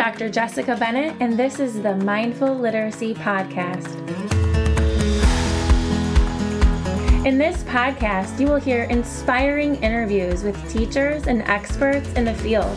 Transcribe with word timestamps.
Dr. 0.00 0.30
Jessica 0.30 0.78
Bennett, 0.78 1.14
and 1.20 1.38
this 1.38 1.60
is 1.60 1.82
the 1.82 1.94
Mindful 1.94 2.54
Literacy 2.56 3.12
Podcast. 3.12 3.86
In 7.26 7.36
this 7.36 7.62
podcast, 7.64 8.40
you 8.40 8.46
will 8.46 8.56
hear 8.56 8.84
inspiring 8.84 9.74
interviews 9.82 10.42
with 10.42 10.56
teachers 10.72 11.26
and 11.26 11.42
experts 11.42 12.10
in 12.14 12.24
the 12.24 12.32
field 12.32 12.74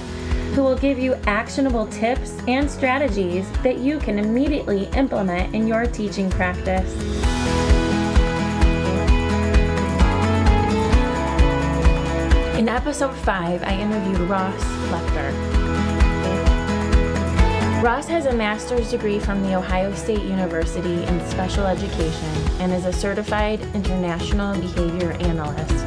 who 0.54 0.64
will 0.64 0.76
give 0.76 1.00
you 1.00 1.14
actionable 1.26 1.88
tips 1.88 2.38
and 2.50 2.70
strategies 2.70 3.50
that 3.62 3.78
you 3.78 4.00
can 4.00 4.20
immediately 4.20 4.90
implement 4.98 5.56
in 5.56 5.66
your 5.66 5.86
teaching 5.86 6.30
practice. 6.30 6.94
In 12.60 12.68
episode 12.68 13.16
5, 13.16 13.64
I 13.64 13.80
interviewed 13.80 14.30
Ross 14.30 14.62
Leighner. 14.92 15.53
Ross 17.84 18.08
has 18.08 18.28
a 18.28 18.34
master's 18.34 18.92
degree 18.92 19.20
from 19.20 19.44
The 19.44 19.56
Ohio 19.56 19.94
State 19.94 20.22
University 20.22 21.04
in 21.04 21.30
special 21.30 21.66
education 21.66 22.30
and 22.62 22.72
is 22.72 22.86
a 22.86 22.94
certified 22.94 23.60
international 23.76 24.58
behavior 24.58 25.12
analyst. 25.20 25.86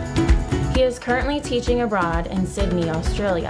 He 0.76 0.82
is 0.82 0.98
currently 0.98 1.40
teaching 1.40 1.80
abroad 1.80 2.26
in 2.26 2.46
Sydney, 2.46 2.90
Australia. 2.90 3.48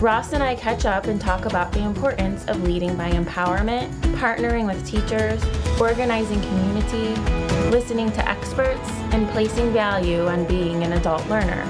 Ross 0.00 0.34
and 0.34 0.40
I 0.40 0.54
catch 0.54 0.84
up 0.84 1.08
and 1.08 1.20
talk 1.20 1.46
about 1.46 1.72
the 1.72 1.82
importance 1.82 2.44
of 2.44 2.62
leading 2.62 2.94
by 2.96 3.10
empowerment, 3.10 3.90
partnering 4.14 4.64
with 4.64 4.86
teachers, 4.86 5.42
organizing 5.80 6.40
community, 6.42 7.20
listening 7.72 8.12
to 8.12 8.28
experts, 8.28 8.88
and 9.10 9.28
placing 9.30 9.72
value 9.72 10.28
on 10.28 10.44
being 10.44 10.84
an 10.84 10.92
adult 10.92 11.26
learner. 11.26 11.64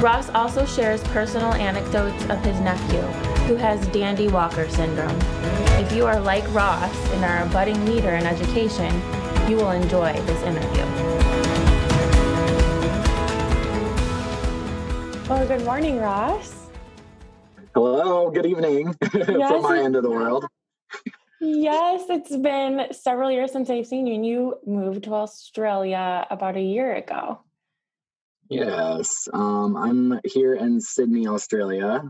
Ross 0.00 0.28
also 0.30 0.64
shares 0.64 1.02
personal 1.08 1.52
anecdotes 1.54 2.22
of 2.26 2.40
his 2.44 2.60
nephew, 2.60 3.00
who 3.48 3.56
has 3.56 3.84
Dandy 3.88 4.28
Walker 4.28 4.68
syndrome. 4.68 5.18
If 5.80 5.90
you 5.90 6.06
are 6.06 6.20
like 6.20 6.44
Ross 6.54 6.94
and 7.14 7.24
are 7.24 7.42
a 7.42 7.46
budding 7.46 7.84
leader 7.84 8.10
in 8.10 8.24
education, 8.24 8.94
you 9.50 9.56
will 9.56 9.72
enjoy 9.72 10.12
this 10.12 10.40
interview. 10.42 10.84
Well, 15.28 15.48
good 15.48 15.64
morning, 15.64 15.98
Ross. 15.98 16.68
Hello, 17.74 18.30
good 18.30 18.46
evening 18.46 18.94
yes, 19.02 19.26
from 19.26 19.62
my 19.62 19.80
end 19.80 19.96
of 19.96 20.04
the 20.04 20.10
world. 20.10 20.46
yes, 21.40 22.04
it's 22.08 22.36
been 22.36 22.86
several 22.92 23.32
years 23.32 23.50
since 23.50 23.68
I've 23.68 23.88
seen 23.88 24.06
you, 24.06 24.14
and 24.14 24.24
you 24.24 24.58
moved 24.64 25.02
to 25.04 25.14
Australia 25.14 26.24
about 26.30 26.56
a 26.56 26.62
year 26.62 26.94
ago. 26.94 27.40
Yes, 28.50 29.28
um, 29.32 29.76
I'm 29.76 30.20
here 30.24 30.54
in 30.54 30.80
Sydney, 30.80 31.26
Australia. 31.26 32.02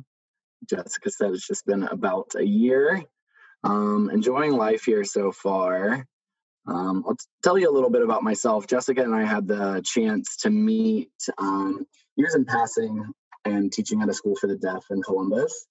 Jessica 0.69 1.11
said 1.11 1.33
it's 1.33 1.47
just 1.47 1.67
been 1.67 1.83
about 1.85 2.33
a 2.37 2.45
year. 2.45 3.03
Um, 3.65 4.11
enjoying 4.13 4.53
life 4.53 4.85
here 4.85 5.05
so 5.05 5.33
far. 5.33 6.07
Um, 6.67 7.05
I'll 7.09 7.17
tell 7.43 7.59
you 7.59 7.69
a 7.69 7.75
little 7.75 7.91
bit 7.91 8.03
about 8.03 8.23
myself. 8.23 8.67
Jessica 8.69 9.03
and 9.03 9.15
I 9.15 9.25
had 9.25 9.49
the 9.49 9.83
chance 9.85 10.37
to 10.39 10.51
meet 10.51 11.11
um, 11.39 11.87
years 12.17 12.35
in 12.35 12.45
passing 12.45 13.05
and 13.45 13.73
teaching 13.73 14.03
at 14.03 14.09
a 14.09 14.15
school 14.15 14.37
for 14.37 14.47
the 14.47 14.57
deaf 14.57 14.85
in 14.91 15.03
Columbus. 15.03 15.67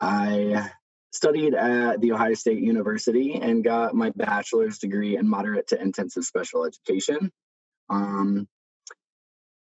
I 0.00 0.70
studied 1.12 1.54
at 1.54 2.02
the 2.02 2.12
Ohio 2.12 2.34
State 2.34 2.58
University 2.58 3.34
and 3.40 3.64
got 3.64 3.94
my 3.94 4.10
bachelor's 4.14 4.78
degree 4.78 5.16
in 5.16 5.26
moderate 5.26 5.68
to 5.68 5.80
intensive 5.80 6.24
special 6.24 6.66
education. 6.66 7.32
Um, 7.88 8.46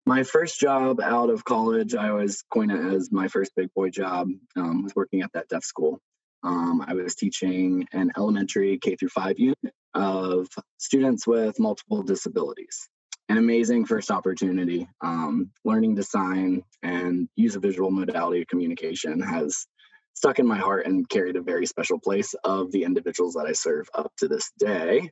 my 0.08 0.24
first 0.24 0.60
job 0.60 1.02
out 1.02 1.30
of 1.30 1.44
college, 1.44 1.94
I 1.94 2.10
always 2.10 2.42
coin 2.50 2.72
it 2.72 2.94
as 2.94 3.12
my 3.12 3.28
first 3.28 3.52
big 3.56 3.74
boy 3.76 3.90
job, 3.90 4.30
um, 4.56 4.84
was 4.84 4.96
working 4.96 5.22
at 5.22 5.32
that 5.34 5.50
deaf 5.50 5.64
school. 5.64 6.00
Um, 6.44 6.84
I 6.88 6.94
was 6.94 7.14
teaching 7.14 7.86
an 7.92 8.12
elementary 8.18 8.80
K 8.80 8.96
through 8.96 9.10
five 9.10 9.38
unit 9.38 9.74
of 9.94 10.48
students 10.78 11.28
with 11.28 11.60
multiple 11.60 12.04
disabilities. 12.04 12.88
An 13.28 13.38
amazing 13.38 13.86
first 13.86 14.10
opportunity. 14.10 14.88
Um, 15.02 15.52
learning 15.66 15.98
to 15.98 16.04
sign 16.04 16.64
and 16.84 17.28
use 17.36 17.58
a 17.58 17.60
visual 17.60 17.92
modality 17.92 18.42
of 18.42 18.48
communication 18.48 19.20
has 19.20 19.68
stuck 20.14 20.40
in 20.40 20.48
my 20.48 20.58
heart 20.58 20.86
and 20.86 21.08
carried 21.10 21.36
a 21.36 21.42
very 21.42 21.66
special 21.66 22.00
place 22.00 22.34
of 22.46 22.72
the 22.72 22.84
individuals 22.84 23.34
that 23.34 23.46
I 23.46 23.52
serve 23.52 23.90
up 23.94 24.14
to 24.20 24.30
this 24.30 24.52
day. 24.58 25.12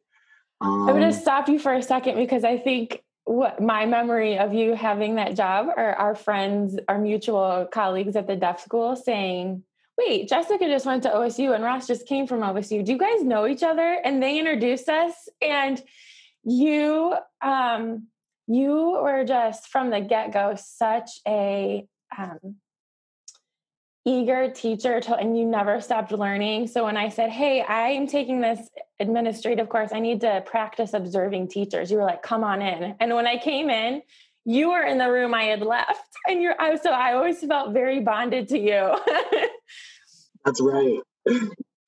Um, 0.61 0.89
I'm 0.89 0.95
going 0.95 1.11
to 1.11 1.13
stop 1.13 1.49
you 1.49 1.59
for 1.59 1.73
a 1.73 1.81
second 1.81 2.15
because 2.15 2.45
I 2.45 2.57
think 2.57 3.01
what 3.25 3.61
my 3.61 3.85
memory 3.85 4.37
of 4.37 4.53
you 4.53 4.75
having 4.75 5.15
that 5.15 5.35
job 5.35 5.67
are 5.75 5.93
our 5.93 6.15
friends, 6.15 6.77
our 6.87 6.99
mutual 6.99 7.67
colleagues 7.71 8.15
at 8.15 8.27
the 8.27 8.35
deaf 8.35 8.63
school 8.63 8.95
saying, 8.95 9.63
Wait, 9.97 10.27
Jessica 10.27 10.65
just 10.65 10.85
went 10.85 11.03
to 11.03 11.09
OSU 11.09 11.55
and 11.55 11.63
Ross 11.63 11.87
just 11.87 12.05
came 12.05 12.27
from 12.27 12.41
OSU. 12.41 12.83
Do 12.83 12.91
you 12.91 12.97
guys 12.97 13.23
know 13.23 13.47
each 13.47 13.63
other? 13.63 13.99
And 14.03 14.21
they 14.21 14.37
introduced 14.37 14.89
us. 14.89 15.13
And 15.41 15.81
you 16.43 17.15
um 17.41 18.07
you 18.47 18.99
were 19.01 19.23
just 19.25 19.67
from 19.69 19.89
the 19.89 19.99
get-go 19.99 20.55
such 20.57 21.09
a 21.27 21.87
um 22.15 22.57
eager 24.05 24.49
teacher 24.51 25.01
to, 25.01 25.15
and 25.15 25.37
you 25.37 25.45
never 25.45 25.81
stopped 25.81 26.11
learning. 26.11 26.67
So 26.67 26.85
when 26.85 26.95
I 26.95 27.09
said, 27.09 27.31
Hey, 27.31 27.63
I'm 27.63 28.07
taking 28.07 28.39
this 28.39 28.59
administrative 28.99 29.67
course, 29.67 29.91
I 29.91 29.99
need 29.99 30.21
to 30.21 30.43
practice 30.45 30.93
observing 30.93 31.49
teachers, 31.49 31.91
you 31.91 31.97
were 31.97 32.03
like, 32.03 32.21
Come 32.21 32.43
on 32.43 32.61
in. 32.61 32.95
And 32.99 33.13
when 33.15 33.27
I 33.27 33.37
came 33.37 33.69
in, 33.69 34.01
you 34.45 34.69
were 34.69 34.83
in 34.83 34.99
the 34.99 35.11
room 35.11 35.33
I 35.33 35.43
had 35.43 35.61
left. 35.61 36.01
And 36.27 36.41
you're 36.41 36.59
I 36.59 36.75
so 36.77 36.89
I 36.89 37.13
always 37.13 37.39
felt 37.39 37.71
very 37.71 37.99
bonded 37.99 38.49
to 38.49 38.57
you. 38.57 38.97
That's 40.45 40.61
right. 40.61 40.99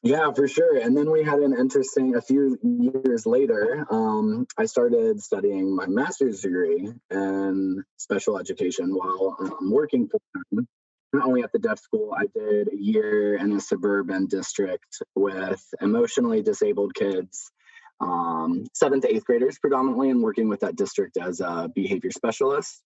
Yeah, 0.04 0.32
for 0.32 0.48
sure. 0.48 0.78
And 0.78 0.96
then 0.96 1.12
we 1.12 1.24
had 1.24 1.40
an 1.40 1.54
interesting, 1.60 2.16
a 2.16 2.22
few 2.22 2.58
years 2.64 3.26
later, 3.26 3.86
um, 3.90 4.46
I 4.58 4.66
started 4.66 5.22
studying 5.22 5.76
my 5.76 5.88
master's 5.88 6.40
degree 6.42 6.94
in 7.12 7.84
special 7.98 8.38
education 8.40 8.96
while 8.96 9.36
um, 9.40 9.72
working 9.72 10.08
full 10.08 10.22
time 10.34 10.68
only 11.14 11.44
at 11.44 11.52
the 11.52 11.60
deaf 11.60 11.80
school, 11.80 12.14
I 12.18 12.26
did 12.38 12.74
a 12.74 12.78
year 12.78 13.36
in 13.36 13.54
a 13.54 13.60
suburban 13.60 14.28
district 14.28 15.02
with 15.16 15.64
emotionally 15.82 16.42
disabled 16.42 16.94
kids, 16.94 17.52
um, 18.02 18.66
seventh 18.74 19.04
to 19.04 19.14
eighth 19.14 19.26
graders 19.26 19.58
predominantly, 19.60 20.10
and 20.10 20.22
working 20.22 20.50
with 20.50 20.60
that 20.62 20.76
district 20.76 21.18
as 21.18 21.40
a 21.40 21.70
behavior 21.74 22.12
specialist. 22.12 22.84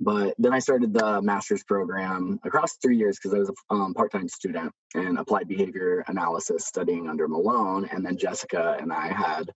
But 0.00 0.34
then 0.38 0.52
I 0.52 0.58
started 0.58 0.92
the 0.92 1.22
master's 1.22 1.62
program 1.62 2.40
across 2.44 2.76
three 2.82 2.96
years 2.96 3.16
because 3.16 3.34
I 3.34 3.38
was 3.38 3.50
a 3.50 3.74
um, 3.74 3.94
part 3.94 4.10
time 4.12 4.28
student 4.28 4.72
in 4.94 5.16
applied 5.16 5.48
behavior 5.48 6.04
analysis 6.08 6.66
studying 6.66 7.08
under 7.08 7.28
Malone. 7.28 7.88
And 7.92 8.04
then 8.04 8.18
Jessica 8.18 8.76
and 8.80 8.92
I 8.92 9.08
had 9.08 9.50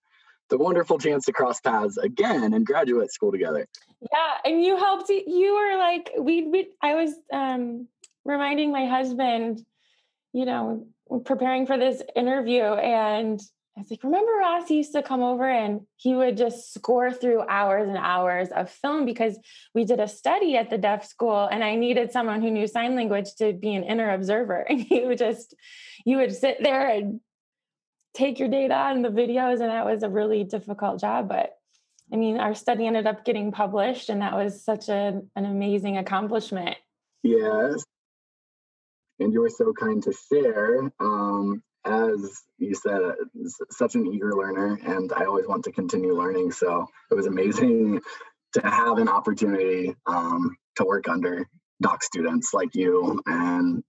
the 0.48 0.58
wonderful 0.58 0.98
chance 0.98 1.25
to 1.26 1.32
cross 1.32 1.60
paths 1.60 1.96
again 1.96 2.54
in 2.54 2.64
graduate 2.64 3.12
school 3.12 3.32
together. 3.32 3.66
Yeah, 4.00 4.34
and 4.44 4.62
you 4.62 4.76
helped. 4.76 5.08
You 5.10 5.54
were 5.54 5.76
like 5.76 6.12
we. 6.19 6.46
we 6.46 6.69
I 6.82 6.94
was 6.94 7.14
um, 7.32 7.88
reminding 8.24 8.72
my 8.72 8.86
husband, 8.86 9.64
you 10.32 10.44
know, 10.44 10.86
preparing 11.24 11.66
for 11.66 11.78
this 11.78 12.02
interview, 12.14 12.62
and 12.62 13.40
I 13.78 13.82
was 13.82 13.92
like, 13.92 14.02
remember 14.02 14.32
Ross 14.32 14.68
used 14.70 14.92
to 14.94 15.04
come 15.04 15.22
over 15.22 15.48
and 15.48 15.82
he 15.94 16.12
would 16.12 16.36
just 16.36 16.74
score 16.74 17.12
through 17.12 17.42
hours 17.48 17.88
and 17.88 17.96
hours 17.96 18.48
of 18.48 18.68
film 18.68 19.04
because 19.04 19.38
we 19.72 19.84
did 19.84 20.00
a 20.00 20.08
study 20.08 20.56
at 20.56 20.68
the 20.68 20.78
deaf 20.78 21.06
school 21.06 21.46
and 21.46 21.62
I 21.62 21.76
needed 21.76 22.10
someone 22.10 22.42
who 22.42 22.50
knew 22.50 22.66
sign 22.66 22.96
language 22.96 23.36
to 23.36 23.52
be 23.52 23.76
an 23.76 23.84
interobserver. 23.84 24.64
And 24.68 24.80
he 24.80 25.06
would 25.06 25.18
just, 25.18 25.54
you 26.04 26.16
would 26.16 26.34
sit 26.34 26.60
there 26.60 26.88
and 26.88 27.20
take 28.14 28.40
your 28.40 28.48
data 28.48 28.74
and 28.74 29.04
the 29.04 29.10
videos. 29.10 29.60
And 29.60 29.70
that 29.70 29.86
was 29.86 30.02
a 30.02 30.08
really 30.08 30.43
difficult 30.43 31.00
job. 31.00 31.28
But 31.28 31.52
I 32.12 32.16
mean, 32.16 32.40
our 32.40 32.56
study 32.56 32.84
ended 32.84 33.06
up 33.06 33.25
getting 33.25 33.52
published 33.52 34.08
and 34.08 34.22
that 34.22 34.34
was 34.34 34.64
such 34.64 34.88
a, 34.88 35.22
an 35.37 35.44
amazing 35.44 35.98
accomplishment. 35.98 36.76
Yes 37.22 37.84
and 39.20 39.32
you 39.32 39.41
were 39.41 39.50
so 39.50 39.73
kind 39.73 40.03
to 40.05 40.12
share. 40.12 40.91
Um, 41.00 41.62
as 41.85 42.43
you 42.59 42.75
said, 42.75 43.00
such 43.70 43.94
an 43.94 44.06
eager 44.06 44.32
learner, 44.35 44.79
and 44.85 45.12
I 45.12 45.25
always 45.25 45.47
want 45.47 45.65
to 45.65 45.73
continue 45.73 46.15
learning. 46.15 46.53
So 46.53 46.87
it 47.11 47.15
was 47.15 47.26
amazing 47.26 48.00
to 48.55 48.61
have 48.61 48.99
an 48.99 49.09
opportunity 49.09 49.94
um, 50.06 50.56
to 50.76 50.85
work 50.85 51.09
under 51.09 51.47
doc 51.81 52.03
students 52.03 52.53
like 52.53 52.75
you 52.75 53.20
and 53.26 53.82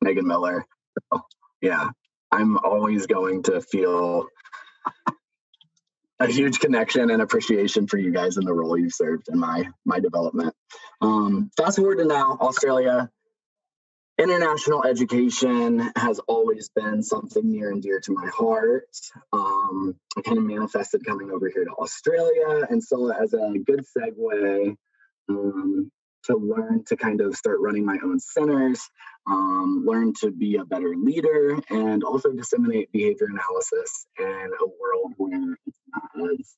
Megan 0.00 0.26
Miller. 0.26 0.64
So, 1.12 1.22
yeah, 1.60 1.90
I'm 2.30 2.58
always 2.58 3.06
going 3.06 3.42
to 3.44 3.60
feel 3.60 4.26
a 6.20 6.26
huge 6.26 6.60
connection 6.60 7.10
and 7.10 7.20
appreciation 7.20 7.86
for 7.88 7.98
you 7.98 8.12
guys 8.12 8.36
and 8.36 8.46
the 8.46 8.52
role 8.52 8.78
you've 8.78 8.94
served 8.94 9.28
in 9.28 9.38
my 9.38 9.68
my 9.84 9.98
development. 9.98 10.54
Um, 11.00 11.50
fast 11.56 11.78
forward 11.78 11.98
to 11.98 12.04
now, 12.04 12.38
Australia 12.40 13.10
international 14.18 14.84
education 14.84 15.90
has 15.96 16.18
always 16.28 16.68
been 16.74 17.02
something 17.02 17.50
near 17.50 17.70
and 17.70 17.82
dear 17.82 18.00
to 18.00 18.12
my 18.12 18.26
heart. 18.28 18.88
Um, 19.32 19.96
I 20.16 20.22
kind 20.22 20.38
of 20.38 20.44
manifested 20.44 21.04
coming 21.04 21.30
over 21.30 21.48
here 21.48 21.64
to 21.64 21.72
Australia, 21.72 22.66
and 22.68 22.82
so 22.82 23.12
as 23.12 23.32
a 23.32 23.54
good 23.64 23.84
segue 23.96 24.76
um, 25.28 25.90
to 26.24 26.36
learn 26.36 26.84
to 26.86 26.96
kind 26.96 27.20
of 27.20 27.34
start 27.34 27.58
running 27.60 27.84
my 27.84 27.98
own 28.04 28.20
centers, 28.20 28.80
um, 29.26 29.84
learn 29.86 30.12
to 30.20 30.30
be 30.30 30.56
a 30.56 30.64
better 30.64 30.94
leader, 30.94 31.58
and 31.70 32.04
also 32.04 32.32
disseminate 32.32 32.92
behavior 32.92 33.28
analysis 33.30 34.06
in 34.18 34.26
a 34.60 34.66
world 34.80 35.14
where 35.16 35.56
it's 35.66 35.78
not 35.88 36.30
as 36.32 36.54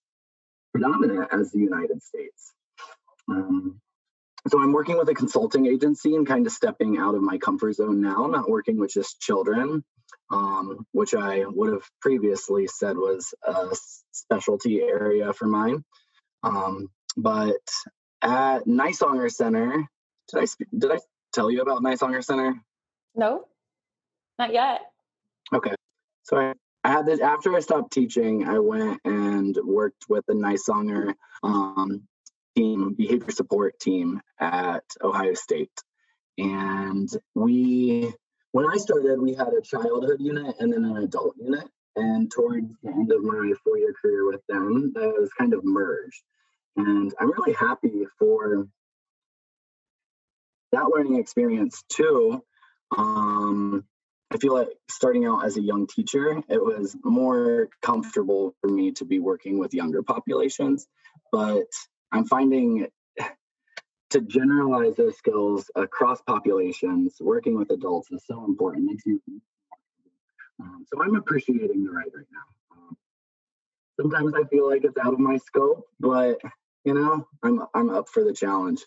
predominant 0.73 1.29
as 1.33 1.53
the 1.53 1.61
United 1.61 2.03
States. 2.03 2.53
Um, 3.29 3.81
so 4.49 4.61
I'm 4.61 4.73
working 4.73 4.99
with 4.99 5.09
a 5.09 5.15
consulting 5.15 5.67
agency 5.67 6.15
and 6.15 6.27
kind 6.27 6.47
of 6.47 6.53
stepping 6.53 6.99
out 6.99 7.15
of 7.15 7.23
my 7.23 7.39
comfort 7.39 7.75
zone 7.75 8.01
now, 8.01 8.27
not 8.27 8.49
working 8.49 8.79
with 8.79 8.93
just 8.93 9.21
children, 9.21 9.83
um, 10.31 10.87
which 10.93 11.15
I 11.15 11.45
would 11.47 11.73
have 11.73 11.89
previously 12.01 12.67
said 12.67 12.97
was 12.97 13.33
a 13.43 13.75
specialty 14.13 14.83
area 14.83 15.33
for 15.33 15.47
mine. 15.47 15.85
Um, 16.43 16.89
but 17.17 17.63
at 18.21 18.67
Nisonger 18.67 19.33
Center, 19.33 19.89
did 20.29 20.41
I 20.41 20.45
sp- 20.45 20.73
did 20.77 20.93
I 20.93 20.99
tell 21.33 21.51
you 21.51 21.63
about 21.63 21.83
Nisonger 21.83 22.23
Center? 22.23 22.55
No, 23.15 23.47
not 24.39 24.53
yet. 24.53 24.83
Okay, 25.55 25.75
so 26.23 26.37
I, 26.37 26.53
I 26.83 26.93
had 26.93 27.07
this 27.07 27.21
after 27.21 27.55
I 27.55 27.61
stopped 27.61 27.93
teaching. 27.93 28.47
I 28.47 28.59
went 28.59 29.01
and 29.07 29.57
worked 29.65 30.05
with 30.09 30.27
the 30.27 30.35
Nisonger 30.35 31.15
um, 31.43 32.03
team, 32.57 32.95
behavior 32.95 33.31
support 33.31 33.79
team 33.79 34.21
at 34.39 34.85
Ohio 35.03 35.35
State, 35.35 35.73
and 36.39 37.09
we 37.35 38.13
when 38.55 38.71
I 38.71 38.77
started, 38.77 39.21
we 39.21 39.35
had 39.35 39.53
a 39.53 39.61
childhood 39.61 40.21
unit 40.21 40.55
and 40.61 40.73
then 40.73 40.85
an 40.85 40.99
adult 40.99 41.35
unit. 41.41 41.69
And 41.97 42.31
towards 42.31 42.73
the 42.85 42.91
end 42.91 43.11
of 43.11 43.25
my 43.25 43.53
four 43.65 43.79
year 43.79 43.93
career 44.01 44.27
with 44.27 44.43
them, 44.49 44.93
those 44.95 45.29
kind 45.37 45.55
of 45.55 45.65
merged. 45.65 46.23
And 46.77 47.13
I'm 47.19 47.33
really 47.33 47.55
happy 47.55 48.07
for 48.17 48.69
that 50.71 50.89
learning 50.89 51.19
experience 51.19 51.83
too. 51.89 52.45
Um, 52.97 53.85
I 54.31 54.37
feel 54.37 54.55
like 54.55 54.69
starting 54.89 55.27
out 55.27 55.45
as 55.45 55.57
a 55.57 55.61
young 55.61 55.89
teacher, 55.89 56.41
it 56.49 56.65
was 56.65 56.97
more 57.03 57.71
comfortable 57.83 58.55
for 58.61 58.69
me 58.69 58.93
to 58.93 59.05
be 59.05 59.19
working 59.19 59.59
with 59.59 59.75
younger 59.75 60.05
populations. 60.05 60.87
But 61.33 61.67
I'm 62.13 62.25
finding 62.27 62.87
to 64.11 64.21
generalize 64.21 64.97
those 64.97 65.17
skills 65.17 65.71
across 65.75 66.23
populations, 66.23 67.17
working 67.21 67.57
with 67.57 67.71
adults 67.71 68.11
is 68.13 68.25
so 68.27 68.45
important. 68.45 68.85
Makes 68.85 69.05
um, 70.61 70.85
so 70.93 71.03
I'm 71.03 71.17
appreciating 71.17 71.85
the 71.85 71.91
ride 71.91 72.13
right 72.15 72.27
now. 72.33 72.77
Um, 72.77 72.97
sometimes 74.01 74.35
I 74.35 74.47
feel 74.49 74.69
like 74.69 74.85
it's 74.85 74.99
out 74.99 75.13
of 75.13 75.19
my 75.19 75.37
scope, 75.39 75.87
but 75.99 76.39
you 76.85 76.95
know, 76.95 77.27
I'm 77.43 77.63
I'm 77.75 77.91
up 77.91 78.09
for 78.09 78.23
the 78.25 78.33
challenge. 78.33 78.81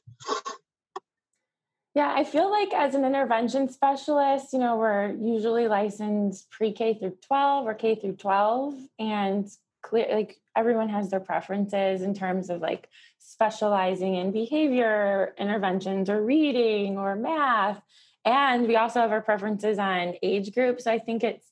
Yeah, 1.97 2.13
I 2.15 2.23
feel 2.23 2.51
like 2.51 2.73
as 2.75 2.93
an 2.93 3.03
intervention 3.03 3.69
specialist, 3.69 4.53
you 4.53 4.59
know, 4.59 4.77
we're 4.77 5.15
usually 5.15 5.67
licensed 5.67 6.47
pre-K 6.51 6.99
through 6.99 7.17
12 7.25 7.65
or 7.65 7.73
K 7.73 7.95
through 7.95 8.17
12 8.17 8.75
and 8.99 9.49
clear 9.81 10.07
like 10.11 10.37
everyone 10.55 10.89
has 10.89 11.09
their 11.09 11.19
preferences 11.19 12.01
in 12.01 12.13
terms 12.13 12.49
of 12.49 12.61
like 12.61 12.89
specializing 13.19 14.15
in 14.15 14.31
behavior 14.31 15.33
interventions 15.37 16.09
or 16.09 16.21
reading 16.21 16.97
or 16.97 17.15
math. 17.15 17.81
And 18.25 18.67
we 18.67 18.75
also 18.75 18.99
have 18.99 19.11
our 19.11 19.21
preferences 19.21 19.79
on 19.79 20.15
age 20.21 20.53
groups. 20.53 20.85
So 20.85 20.91
i 20.91 20.99
think 20.99 21.23
it's 21.23 21.45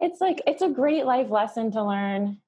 it's 0.00 0.20
like 0.20 0.40
it's 0.46 0.62
a 0.62 0.68
great 0.68 1.06
life 1.06 1.30
lesson 1.30 1.72
to 1.72 1.82
learn 1.82 2.38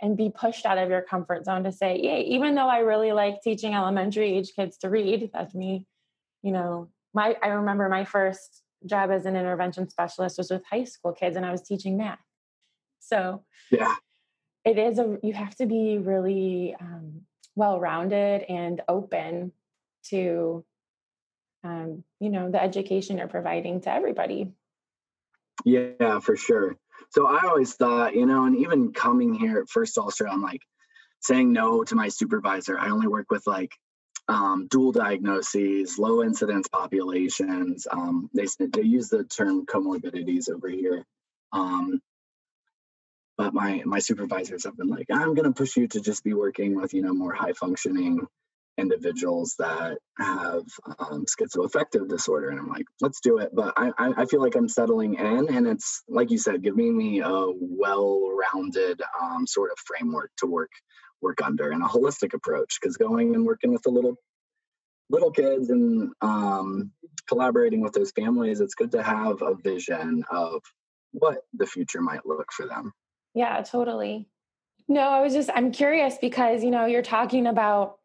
and 0.00 0.16
be 0.16 0.30
pushed 0.30 0.66
out 0.66 0.78
of 0.78 0.90
your 0.90 1.00
comfort 1.00 1.44
zone 1.44 1.62
to 1.62 1.70
say, 1.70 2.00
yeah, 2.02 2.16
even 2.16 2.56
though 2.56 2.68
I 2.68 2.78
really 2.78 3.12
like 3.12 3.40
teaching 3.40 3.72
elementary 3.72 4.36
age 4.36 4.50
kids 4.54 4.76
to 4.78 4.90
read, 4.90 5.30
that's 5.32 5.54
me, 5.54 5.86
you 6.42 6.52
know, 6.52 6.90
my 7.14 7.36
I 7.42 7.48
remember 7.48 7.88
my 7.88 8.04
first 8.04 8.62
job 8.84 9.10
as 9.10 9.26
an 9.26 9.36
intervention 9.36 9.88
specialist 9.88 10.38
was 10.38 10.50
with 10.50 10.62
high 10.68 10.84
school 10.84 11.12
kids 11.12 11.36
and 11.36 11.46
I 11.46 11.52
was 11.52 11.62
teaching 11.62 11.96
math. 11.96 12.18
So 12.98 13.44
yeah, 13.70 13.94
it 14.64 14.78
is 14.78 14.98
a 14.98 15.18
you 15.22 15.32
have 15.32 15.54
to 15.56 15.66
be 15.66 15.98
really 15.98 16.76
um, 16.80 17.22
well-rounded 17.54 18.42
and 18.48 18.80
open 18.88 19.52
to 20.04 20.64
um, 21.64 22.04
you 22.20 22.30
know 22.30 22.50
the 22.50 22.62
education 22.62 23.18
you're 23.18 23.28
providing 23.28 23.80
to 23.80 23.92
everybody 23.92 24.52
yeah 25.64 26.20
for 26.20 26.36
sure 26.36 26.76
so 27.12 27.26
I 27.26 27.46
always 27.46 27.74
thought, 27.74 28.14
you 28.14 28.24
know, 28.24 28.46
and 28.46 28.56
even 28.56 28.92
coming 28.92 29.34
here 29.34 29.58
at 29.58 29.68
First 29.68 29.98
Ulster, 29.98 30.26
I'm 30.26 30.40
like 30.40 30.62
saying 31.20 31.52
no 31.52 31.84
to 31.84 31.94
my 31.94 32.08
supervisor. 32.08 32.78
I 32.78 32.88
only 32.88 33.06
work 33.06 33.30
with 33.30 33.46
like 33.46 33.72
um, 34.28 34.66
dual 34.70 34.92
diagnoses, 34.92 35.98
low 35.98 36.22
incidence 36.22 36.68
populations. 36.68 37.86
Um, 37.90 38.30
they 38.32 38.46
they 38.58 38.82
use 38.82 39.10
the 39.10 39.24
term 39.24 39.66
comorbidities 39.66 40.50
over 40.50 40.68
here. 40.68 41.04
Um, 41.52 42.00
but 43.42 43.54
my 43.54 43.82
my 43.84 43.98
supervisors 43.98 44.62
have 44.62 44.76
been 44.76 44.86
like, 44.86 45.06
I'm 45.10 45.34
going 45.34 45.52
to 45.52 45.52
push 45.52 45.76
you 45.76 45.88
to 45.88 46.00
just 46.00 46.22
be 46.22 46.32
working 46.32 46.76
with 46.76 46.94
you 46.94 47.02
know 47.02 47.12
more 47.12 47.32
high 47.32 47.54
functioning 47.54 48.24
individuals 48.78 49.56
that 49.58 49.98
have 50.16 50.62
um, 51.00 51.26
schizoaffective 51.26 52.08
disorder. 52.08 52.50
And 52.50 52.60
i'm 52.60 52.68
like 52.68 52.86
let's 53.00 53.20
do 53.20 53.38
it. 53.38 53.50
But 53.52 53.74
I, 53.76 53.90
I 53.98 54.26
feel 54.26 54.40
like 54.40 54.54
i'm 54.54 54.68
settling 54.68 55.14
in 55.14 55.54
and 55.54 55.66
it's 55.66 56.04
like 56.08 56.30
you 56.30 56.38
said 56.38 56.62
giving 56.62 56.96
me 56.96 57.20
a 57.20 57.46
well-rounded 57.60 59.02
um, 59.20 59.46
sort 59.46 59.72
of 59.72 59.78
framework 59.84 60.30
to 60.38 60.46
work 60.46 60.70
work 61.20 61.42
under 61.42 61.70
and 61.70 61.82
a 61.82 61.86
holistic 61.86 62.34
approach 62.34 62.78
because 62.80 62.96
going 62.96 63.34
and 63.34 63.44
working 63.44 63.72
with 63.72 63.82
the 63.82 63.90
little 63.90 64.14
little 65.10 65.32
kids 65.32 65.68
and 65.68 66.12
um, 66.20 66.92
collaborating 67.28 67.80
with 67.80 67.92
those 67.92 68.12
families 68.12 68.60
it's 68.60 68.76
good 68.76 68.92
to 68.92 69.02
have 69.02 69.42
a 69.42 69.54
vision 69.56 70.24
of 70.30 70.62
what 71.10 71.38
the 71.52 71.66
future 71.66 72.00
might 72.00 72.24
look 72.24 72.50
for 72.52 72.66
them 72.66 72.92
yeah 73.34 73.62
totally 73.62 74.28
no 74.88 75.00
i 75.00 75.20
was 75.20 75.32
just 75.32 75.50
i'm 75.54 75.72
curious 75.72 76.16
because 76.20 76.62
you 76.62 76.70
know 76.70 76.86
you're 76.86 77.02
talking 77.02 77.46
about 77.46 77.98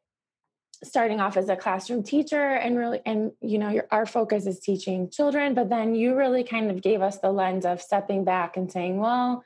starting 0.83 1.19
off 1.19 1.37
as 1.37 1.49
a 1.49 1.55
classroom 1.55 2.03
teacher 2.03 2.53
and 2.53 2.77
really 2.77 3.01
and 3.05 3.31
you 3.41 3.57
know 3.57 3.69
your, 3.69 3.87
our 3.91 4.05
focus 4.05 4.45
is 4.45 4.59
teaching 4.59 5.09
children 5.09 5.53
but 5.53 5.69
then 5.69 5.95
you 5.95 6.15
really 6.15 6.43
kind 6.43 6.69
of 6.69 6.81
gave 6.81 7.01
us 7.01 7.17
the 7.19 7.31
lens 7.31 7.65
of 7.65 7.81
stepping 7.81 8.23
back 8.23 8.57
and 8.57 8.71
saying 8.71 8.97
well 8.97 9.43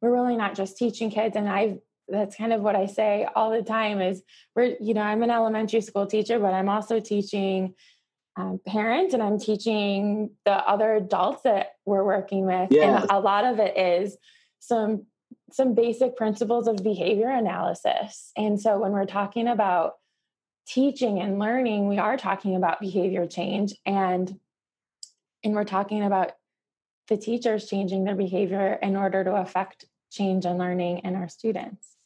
we're 0.00 0.12
really 0.12 0.36
not 0.36 0.54
just 0.54 0.76
teaching 0.78 1.10
kids 1.10 1.36
and 1.36 1.48
i 1.48 1.76
that's 2.08 2.36
kind 2.36 2.52
of 2.52 2.62
what 2.62 2.74
i 2.74 2.86
say 2.86 3.26
all 3.36 3.50
the 3.50 3.62
time 3.62 4.00
is 4.00 4.22
we're 4.56 4.74
you 4.80 4.94
know 4.94 5.02
i'm 5.02 5.22
an 5.22 5.30
elementary 5.30 5.80
school 5.80 6.06
teacher 6.06 6.38
but 6.38 6.54
i'm 6.54 6.68
also 6.68 7.00
teaching 7.00 7.74
um, 8.36 8.58
parents 8.66 9.12
and 9.12 9.22
i'm 9.22 9.38
teaching 9.38 10.30
the 10.46 10.52
other 10.52 10.94
adults 10.94 11.42
that 11.42 11.72
we're 11.84 12.04
working 12.04 12.46
with 12.46 12.68
yes. 12.70 13.02
and 13.02 13.10
a 13.10 13.20
lot 13.20 13.44
of 13.44 13.58
it 13.58 13.76
is 13.76 14.16
some 14.58 15.04
some 15.52 15.74
basic 15.74 16.16
principles 16.16 16.66
of 16.66 16.76
behavior 16.82 17.28
analysis 17.28 18.32
and 18.36 18.60
so 18.60 18.78
when 18.78 18.92
we're 18.92 19.06
talking 19.06 19.48
about 19.48 19.94
teaching 20.66 21.20
and 21.20 21.38
learning, 21.38 21.88
we 21.88 21.98
are 21.98 22.16
talking 22.16 22.56
about 22.56 22.80
behavior 22.80 23.26
change 23.26 23.74
and 23.86 24.38
and 25.44 25.54
we're 25.54 25.64
talking 25.64 26.04
about 26.04 26.32
the 27.08 27.16
teachers 27.16 27.68
changing 27.68 28.04
their 28.04 28.14
behavior 28.14 28.78
in 28.80 28.94
order 28.94 29.24
to 29.24 29.34
affect 29.34 29.86
change 30.12 30.44
and 30.44 30.56
learning 30.56 30.98
in 30.98 31.16
our 31.16 31.28
students. 31.28 31.96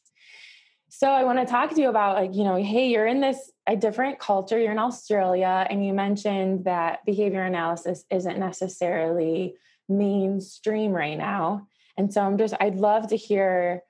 So 0.89 1.07
I 1.07 1.23
want 1.23 1.37
to 1.37 1.45
talk 1.45 1.75
to 1.75 1.81
you 1.81 1.89
about 1.89 2.15
like, 2.15 2.33
you 2.33 2.43
know, 2.43 2.55
hey, 2.55 2.89
you're 2.89 3.05
in 3.05 3.21
this 3.21 3.51
a 3.67 3.75
different 3.75 4.17
culture, 4.17 4.57
you're 4.57 4.71
in 4.71 4.79
Australia 4.79 5.67
and 5.69 5.85
you 5.85 5.93
mentioned 5.93 6.65
that 6.65 7.05
behavior 7.05 7.43
analysis 7.43 8.05
isn't 8.09 8.39
necessarily 8.39 9.55
mainstream 9.87 10.91
right 10.93 11.17
now. 11.17 11.67
And 11.97 12.13
so 12.13 12.21
I'm 12.21 12.37
just 12.37 12.53
I'd 12.59 12.75
love 12.75 13.07
to 13.09 13.17
hear, 13.17 13.81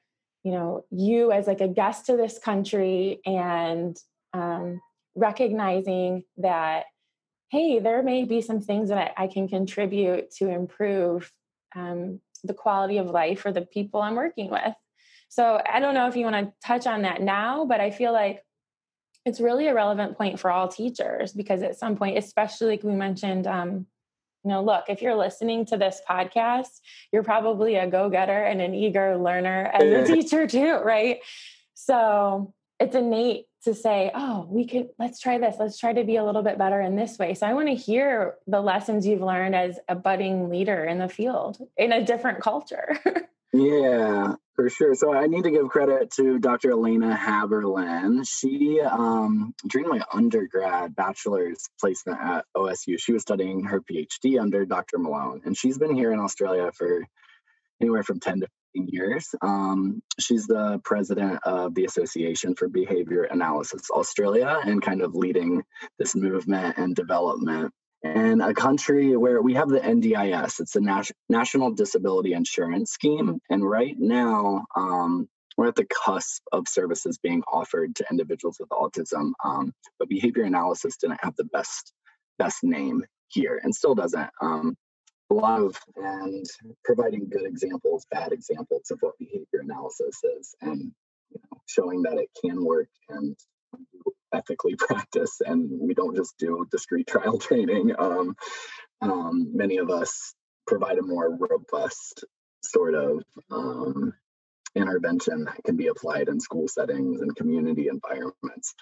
you 0.43 0.51
know, 0.51 0.85
you 0.91 1.31
as 1.31 1.47
like 1.47 1.61
a 1.61 1.67
guest 1.67 2.05
to 2.07 2.17
this 2.17 2.39
country 2.39 3.19
and 3.25 3.97
um, 4.33 4.79
recognizing 5.17 6.23
that 6.37 6.85
hey 7.49 7.79
there 7.79 8.03
may 8.03 8.23
be 8.23 8.41
some 8.41 8.61
things 8.61 8.89
that 8.89 9.13
i, 9.17 9.27
can 9.27 9.47
contribute 9.47 10.29
to 10.31 10.47
improve 10.47 11.31
um, 11.75 12.21
the 12.43 12.53
quality 12.53 12.97
of 12.97 13.07
life 13.07 13.41
for 13.41 13.51
the 13.51 13.61
people 13.61 14.01
i'm 14.01 14.15
working 14.15 14.49
with. 14.49 14.73
So 15.29 15.61
i 15.67 15.79
don't 15.79 15.95
know 15.95 16.07
if 16.07 16.15
you 16.15 16.25
want 16.25 16.45
to 16.45 16.53
touch 16.65 16.85
on 16.87 17.01
that 17.01 17.21
now 17.21 17.65
but 17.65 17.81
i 17.81 17.89
feel 17.89 18.13
like 18.13 18.43
it's 19.25 19.41
really 19.41 19.67
a 19.67 19.73
relevant 19.73 20.17
point 20.17 20.39
for 20.39 20.51
all 20.51 20.67
teachers 20.67 21.33
because 21.33 21.63
at 21.63 21.77
some 21.77 21.97
point 21.97 22.17
especially 22.17 22.67
like 22.67 22.83
we 22.83 22.93
mentioned 22.93 23.47
um, 23.47 23.87
you 24.47 24.53
know 24.53 24.63
look 24.63 24.85
if 24.87 25.01
you're 25.01 25.15
listening 25.15 25.65
to 25.65 25.75
this 25.75 25.99
podcast 26.09 26.79
you're 27.11 27.21
probably 27.23 27.75
a 27.75 27.85
go-getter 27.85 28.43
and 28.43 28.61
an 28.61 28.73
eager 28.73 29.17
learner 29.17 29.69
as 29.73 29.83
a 29.83 30.13
teacher 30.13 30.47
too 30.47 30.75
right 30.85 31.19
so 31.73 32.53
it's 32.79 32.95
innate 32.95 33.47
to 33.63 33.73
say, 33.73 34.11
oh, 34.13 34.47
we 34.49 34.65
could, 34.65 34.89
let's 34.97 35.19
try 35.19 35.37
this. 35.37 35.55
Let's 35.59 35.77
try 35.77 35.91
to 35.91 36.03
be 36.03 36.15
a 36.15 36.23
little 36.23 36.43
bit 36.43 36.57
better 36.57 36.79
in 36.79 36.95
this 36.95 37.17
way. 37.17 37.33
So 37.33 37.45
I 37.45 37.53
want 37.53 37.67
to 37.67 37.75
hear 37.75 38.35
the 38.45 38.61
lessons 38.61 39.05
you've 39.05 39.21
learned 39.21 39.55
as 39.55 39.79
a 39.89 39.95
budding 39.95 40.49
leader 40.49 40.85
in 40.85 40.99
the 40.99 41.09
field 41.09 41.57
in 41.75 41.91
a 41.91 42.05
different 42.05 42.39
culture. 42.39 42.97
yeah. 43.53 44.35
For 44.57 44.69
sure. 44.71 44.95
So 44.95 45.13
I 45.13 45.27
need 45.27 45.43
to 45.43 45.51
give 45.51 45.69
credit 45.69 46.09
to 46.13 46.39
Dr. 46.39 46.71
Elena 46.71 47.15
Haberlin. 47.15 48.27
She, 48.27 48.81
um, 48.81 49.53
during 49.67 49.87
my 49.87 50.01
undergrad 50.11 50.95
bachelor's 50.95 51.69
placement 51.79 52.19
at 52.19 52.45
OSU, 52.55 52.99
she 52.99 53.13
was 53.13 53.21
studying 53.21 53.65
her 53.65 53.81
PhD 53.81 54.41
under 54.41 54.65
Dr. 54.65 54.97
Malone, 54.97 55.41
and 55.45 55.55
she's 55.55 55.77
been 55.77 55.93
here 55.93 56.11
in 56.11 56.19
Australia 56.19 56.71
for 56.73 57.05
anywhere 57.79 58.01
from 58.01 58.19
10 58.19 58.39
to 58.39 58.47
15 58.73 58.89
years. 58.91 59.35
Um, 59.43 60.01
she's 60.19 60.47
the 60.47 60.81
president 60.83 61.39
of 61.43 61.75
the 61.75 61.85
Association 61.85 62.55
for 62.55 62.67
Behavior 62.67 63.25
Analysis 63.25 63.91
Australia 63.91 64.59
and 64.65 64.81
kind 64.81 65.03
of 65.03 65.13
leading 65.13 65.63
this 65.99 66.15
movement 66.15 66.79
and 66.79 66.95
development 66.95 67.71
and 68.03 68.41
a 68.41 68.53
country 68.53 69.15
where 69.17 69.41
we 69.41 69.53
have 69.55 69.69
the 69.69 69.79
NDIS. 69.79 70.59
It's 70.59 70.73
the 70.73 70.81
Nas- 70.81 71.11
National 71.29 71.71
Disability 71.71 72.33
Insurance 72.33 72.91
Scheme, 72.91 73.39
and 73.49 73.67
right 73.67 73.95
now 73.97 74.65
um, 74.75 75.27
we're 75.57 75.67
at 75.67 75.75
the 75.75 75.85
cusp 75.85 76.43
of 76.51 76.67
services 76.67 77.17
being 77.17 77.43
offered 77.51 77.95
to 77.95 78.05
individuals 78.11 78.57
with 78.59 78.69
autism. 78.69 79.31
Um, 79.43 79.73
but 79.99 80.09
behavior 80.09 80.43
analysis 80.43 80.97
didn't 80.97 81.23
have 81.23 81.35
the 81.35 81.45
best 81.45 81.93
best 82.37 82.63
name 82.63 83.03
here, 83.29 83.59
and 83.63 83.73
still 83.73 83.95
doesn't. 83.95 84.29
Um, 84.41 84.75
a 85.29 85.33
lot 85.33 85.59
of 85.59 85.77
and 85.95 86.45
providing 86.85 87.27
good 87.29 87.45
examples, 87.45 88.05
bad 88.11 88.31
examples 88.31 88.91
of 88.91 88.99
what 89.01 89.17
behavior 89.17 89.59
analysis 89.61 90.17
is, 90.37 90.55
and 90.61 90.91
you 91.31 91.41
know, 91.51 91.61
showing 91.65 92.03
that 92.03 92.17
it 92.17 92.29
can 92.41 92.63
work 92.63 92.89
and 93.09 93.35
ethically 94.33 94.75
practice 94.79 95.41
and 95.45 95.69
we 95.71 95.93
don't 95.93 96.15
just 96.15 96.37
do 96.37 96.65
discrete 96.71 97.07
trial 97.07 97.37
training. 97.39 97.93
Um, 97.97 98.35
um, 99.01 99.51
many 99.55 99.77
of 99.77 99.89
us 99.89 100.33
provide 100.65 100.97
a 100.97 101.03
more 101.03 101.35
robust 101.35 102.25
sort 102.63 102.95
of 102.95 103.23
um, 103.51 104.13
intervention 104.75 105.45
that 105.45 105.63
can 105.63 105.75
be 105.75 105.87
applied 105.87 106.27
in 106.27 106.39
school 106.39 106.67
settings 106.67 107.21
and 107.21 107.35
community 107.35 107.87
environments. 107.87 108.75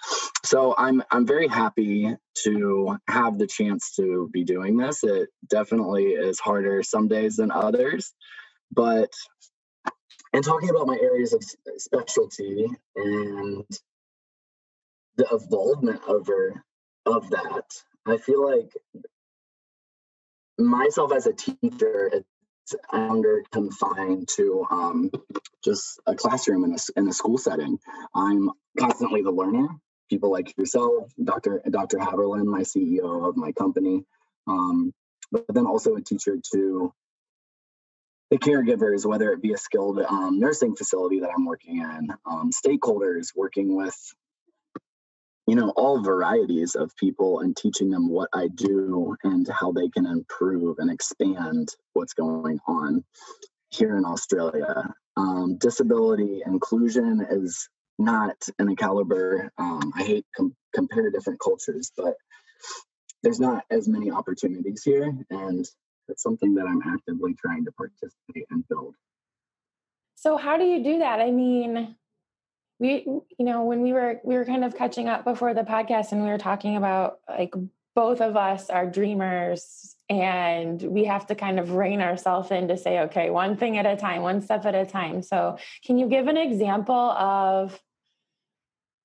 So 0.44 0.74
I'm 0.76 1.02
I'm 1.10 1.26
very 1.26 1.48
happy 1.48 2.14
to 2.44 2.96
have 3.08 3.38
the 3.38 3.46
chance 3.46 3.94
to 3.96 4.28
be 4.32 4.44
doing 4.44 4.76
this. 4.76 5.02
It 5.02 5.28
definitely 5.48 6.06
is 6.06 6.38
harder 6.38 6.82
some 6.82 7.08
days 7.08 7.36
than 7.36 7.50
others, 7.50 8.12
but 8.72 9.12
and 10.32 10.44
talking 10.44 10.70
about 10.70 10.86
my 10.86 10.98
areas 11.00 11.32
of 11.32 11.42
specialty 11.78 12.66
and 12.94 13.64
the 15.16 15.26
involvement 15.32 16.00
over 16.08 16.62
of 17.06 17.30
that. 17.30 17.82
I 18.06 18.16
feel 18.18 18.44
like 18.44 18.72
myself 20.58 21.12
as 21.12 21.26
a 21.26 21.32
teacher 21.32 22.10
it's 22.12 22.74
under 22.92 23.44
confined 23.52 24.28
to 24.28 24.66
um, 24.70 25.10
just 25.64 26.00
a 26.06 26.14
classroom 26.14 26.64
in 26.64 26.72
a, 26.72 26.78
in 26.98 27.08
a 27.08 27.12
school 27.12 27.38
setting. 27.38 27.78
I'm 28.14 28.50
constantly 28.78 29.22
the 29.22 29.30
learner. 29.30 29.68
People 30.10 30.30
like 30.30 30.56
yourself 30.56 31.12
dr 31.22 31.62
dr 31.70 31.98
haberlin 31.98 32.46
my 32.46 32.60
ceo 32.62 33.28
of 33.28 33.36
my 33.36 33.50
company 33.52 34.04
um, 34.46 34.92
but 35.32 35.44
then 35.48 35.66
also 35.66 35.96
a 35.96 36.00
teacher 36.00 36.36
to 36.52 36.92
the 38.30 38.38
caregivers, 38.38 39.06
whether 39.06 39.32
it 39.32 39.42
be 39.42 39.52
a 39.52 39.58
skilled 39.58 40.00
um, 40.00 40.38
nursing 40.40 40.74
facility 40.74 41.20
that 41.20 41.30
I'm 41.36 41.46
working 41.46 41.78
in, 41.78 42.08
um, 42.26 42.50
stakeholders 42.50 43.28
working 43.34 43.76
with 43.76 43.96
you 45.46 45.54
know 45.54 45.70
all 45.76 46.02
varieties 46.02 46.74
of 46.74 46.94
people 46.96 47.40
and 47.40 47.56
teaching 47.56 47.90
them 47.90 48.08
what 48.08 48.28
i 48.34 48.48
do 48.48 49.16
and 49.24 49.48
how 49.48 49.72
they 49.72 49.88
can 49.88 50.06
improve 50.06 50.78
and 50.78 50.90
expand 50.90 51.68
what's 51.92 52.14
going 52.14 52.58
on 52.66 53.04
here 53.70 53.96
in 53.96 54.04
australia. 54.04 54.92
Um, 55.16 55.56
disability 55.58 56.42
inclusion 56.44 57.26
is 57.30 57.68
not 57.98 58.36
in 58.58 58.68
a 58.68 58.76
caliber 58.76 59.50
um, 59.58 59.92
i 59.96 60.02
hate 60.02 60.26
com- 60.36 60.54
compare 60.74 61.10
different 61.10 61.40
cultures 61.40 61.90
but 61.96 62.14
there's 63.22 63.40
not 63.40 63.64
as 63.70 63.88
many 63.88 64.10
opportunities 64.10 64.82
here 64.84 65.16
and 65.30 65.66
it's 66.08 66.22
something 66.22 66.54
that 66.54 66.66
i'm 66.66 66.82
actively 66.82 67.34
trying 67.34 67.64
to 67.64 67.72
participate 67.72 68.46
and 68.50 68.66
build. 68.68 68.94
So 70.14 70.36
how 70.36 70.56
do 70.56 70.64
you 70.64 70.82
do 70.82 70.98
that? 71.00 71.20
I 71.20 71.30
mean 71.30 71.96
we 72.78 73.04
you 73.04 73.44
know 73.44 73.64
when 73.64 73.82
we 73.82 73.92
were 73.92 74.20
we 74.24 74.34
were 74.36 74.44
kind 74.44 74.64
of 74.64 74.76
catching 74.76 75.08
up 75.08 75.24
before 75.24 75.54
the 75.54 75.62
podcast 75.62 76.12
and 76.12 76.22
we 76.22 76.28
were 76.28 76.38
talking 76.38 76.76
about 76.76 77.18
like 77.28 77.54
both 77.94 78.20
of 78.20 78.36
us 78.36 78.68
are 78.68 78.86
dreamers 78.86 79.96
and 80.08 80.82
we 80.82 81.04
have 81.04 81.26
to 81.26 81.34
kind 81.34 81.58
of 81.58 81.72
rein 81.72 82.00
ourselves 82.00 82.50
in 82.50 82.68
to 82.68 82.76
say 82.76 83.00
okay 83.00 83.30
one 83.30 83.56
thing 83.56 83.78
at 83.78 83.86
a 83.86 83.96
time 83.96 84.22
one 84.22 84.40
step 84.42 84.64
at 84.66 84.74
a 84.74 84.84
time. 84.84 85.22
So 85.22 85.58
can 85.84 85.98
you 85.98 86.06
give 86.08 86.26
an 86.28 86.36
example 86.36 86.94
of 86.94 87.80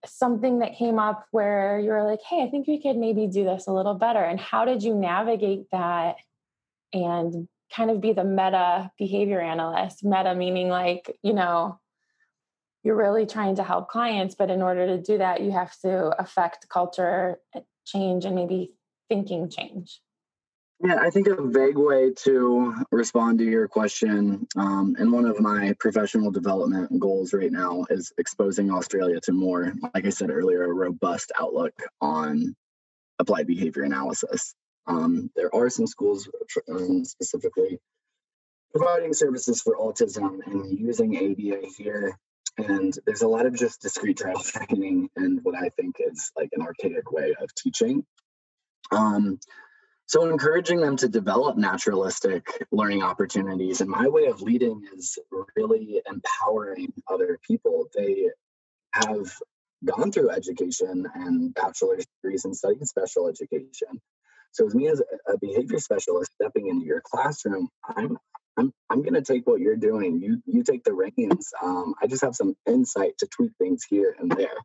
something 0.05 0.59
that 0.59 0.75
came 0.75 0.97
up 0.97 1.27
where 1.31 1.79
you 1.79 1.89
were 1.89 2.03
like 2.03 2.21
hey 2.27 2.41
i 2.41 2.49
think 2.49 2.67
we 2.67 2.81
could 2.81 2.97
maybe 2.97 3.27
do 3.27 3.43
this 3.43 3.67
a 3.67 3.71
little 3.71 3.93
better 3.93 4.17
and 4.17 4.39
how 4.39 4.65
did 4.65 4.81
you 4.81 4.95
navigate 4.95 5.69
that 5.71 6.15
and 6.91 7.47
kind 7.73 7.89
of 7.89 8.01
be 8.01 8.13
the 8.13 8.23
meta 8.23 8.91
behavior 8.97 9.39
analyst? 9.39 10.03
Meta 10.03 10.35
meaning 10.35 10.69
like 10.69 11.17
you 11.23 11.33
know 11.33 11.79
you're 12.83 12.95
really 12.95 13.25
trying 13.25 13.55
to 13.55 13.63
help 13.63 13.89
clients 13.89 14.35
but 14.35 14.49
in 14.49 14.61
order 14.61 14.87
to 14.87 15.01
do 15.01 15.17
that 15.17 15.41
you 15.41 15.51
have 15.51 15.73
to 15.79 16.13
affect 16.19 16.67
culture 16.69 17.39
eh, 17.55 17.61
change 17.85 18.25
and 18.25 18.35
maybe 18.35 18.71
thinking 19.09 19.49
change. 19.49 20.01
Yeah 20.83 20.97
i 20.99 21.09
think 21.09 21.27
a 21.27 21.35
vague 21.41 21.77
way 21.77 22.11
to 22.23 22.75
respond 22.91 23.39
to 23.39 23.45
your 23.45 23.67
question 23.67 24.47
um, 24.55 24.95
and 24.97 25.11
one 25.11 25.25
of 25.25 25.39
my 25.39 25.73
professional 25.79 26.31
development 26.31 26.99
goals 26.99 27.33
right 27.33 27.51
now 27.51 27.85
is 27.89 28.11
exposing 28.17 28.71
australia 28.71 29.19
to 29.21 29.31
more 29.31 29.73
like 29.93 30.05
i 30.05 30.09
said 30.09 30.29
earlier 30.29 30.63
a 30.63 30.73
robust 30.73 31.31
outlook 31.39 31.73
on 31.99 32.55
applied 33.21 33.47
behavior 33.47 33.83
analysis. 33.83 34.53
Um, 34.87 35.29
there 35.35 35.53
are 35.55 35.69
some 35.69 35.87
schools 35.87 36.27
um, 36.69 37.05
specifically 37.05 37.79
providing 38.73 39.13
services 39.13 39.61
for 39.61 39.77
autism 39.77 40.39
and 40.45 40.77
using 40.77 41.15
ABA 41.15 41.67
here 41.77 42.17
and 42.57 42.97
there's 43.05 43.21
a 43.21 43.27
lot 43.27 43.45
of 43.45 43.55
just 43.55 43.81
discrete 43.81 44.17
trial 44.17 44.39
training 44.43 45.09
and 45.15 45.39
what 45.43 45.55
I 45.55 45.69
think 45.69 45.97
is 45.99 46.31
like 46.35 46.49
an 46.53 46.61
archaic 46.61 47.11
way 47.11 47.35
of 47.39 47.53
teaching. 47.55 48.05
Um, 48.91 49.39
so 50.05 50.29
encouraging 50.29 50.81
them 50.81 50.97
to 50.97 51.07
develop 51.07 51.55
naturalistic 51.55 52.65
learning 52.71 53.01
opportunities. 53.01 53.79
And 53.79 53.89
my 53.89 54.09
way 54.09 54.25
of 54.25 54.41
leading 54.41 54.81
is 54.93 55.17
really 55.55 56.01
empowering 56.05 56.91
other 57.09 57.39
people. 57.47 57.87
They 57.95 58.29
have 58.91 59.31
gone 59.85 60.11
through 60.11 60.31
education 60.31 61.07
and 61.15 61.53
bachelor's 61.53 62.05
degrees 62.21 62.43
and 62.43 62.55
studied 62.55 62.85
special 62.85 63.29
education. 63.29 64.01
So 64.51 64.67
as 64.67 64.75
me 64.75 64.89
as 64.89 65.01
a 65.27 65.37
behavior 65.37 65.79
specialist 65.79 66.31
stepping 66.33 66.67
into 66.67 66.85
your 66.85 67.01
classroom, 67.01 67.69
I'm 67.85 68.17
I'm 68.57 68.73
I'm 68.89 69.01
gonna 69.01 69.21
take 69.21 69.47
what 69.47 69.61
you're 69.61 69.77
doing. 69.77 70.21
You 70.21 70.41
you 70.45 70.63
take 70.63 70.83
the 70.83 70.93
reins. 70.93 71.51
Um, 71.61 71.93
I 72.01 72.07
just 72.07 72.23
have 72.23 72.35
some 72.35 72.55
insight 72.67 73.17
to 73.19 73.27
tweak 73.27 73.51
things 73.57 73.83
here 73.89 74.15
and 74.19 74.31
there. 74.31 74.57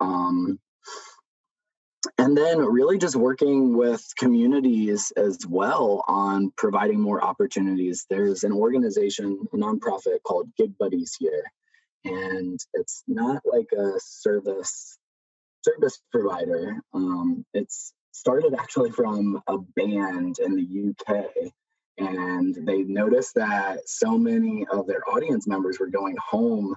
Um, 0.00 0.58
and 2.16 2.36
then 2.36 2.58
really 2.58 2.98
just 2.98 3.16
working 3.16 3.76
with 3.76 4.02
communities 4.18 5.12
as 5.16 5.38
well 5.46 6.02
on 6.08 6.50
providing 6.56 7.00
more 7.00 7.22
opportunities. 7.22 8.06
There's 8.08 8.42
an 8.42 8.52
organization, 8.52 9.46
a 9.52 9.56
nonprofit 9.56 10.22
called 10.24 10.48
Gig 10.56 10.78
Buddies 10.78 11.16
here, 11.18 11.44
and 12.04 12.58
it's 12.72 13.02
not 13.06 13.42
like 13.44 13.70
a 13.72 14.00
service 14.00 14.98
service 15.62 16.00
provider. 16.10 16.80
Um, 16.94 17.44
it's 17.52 17.92
started 18.12 18.54
actually 18.54 18.90
from 18.90 19.42
a 19.46 19.58
band 19.58 20.38
in 20.38 20.56
the 20.56 20.90
UK 20.90 21.26
and 22.00 22.56
they 22.66 22.82
noticed 22.82 23.34
that 23.34 23.88
so 23.88 24.16
many 24.18 24.66
of 24.72 24.86
their 24.86 25.08
audience 25.08 25.46
members 25.46 25.78
were 25.78 25.88
going 25.90 26.16
home 26.16 26.74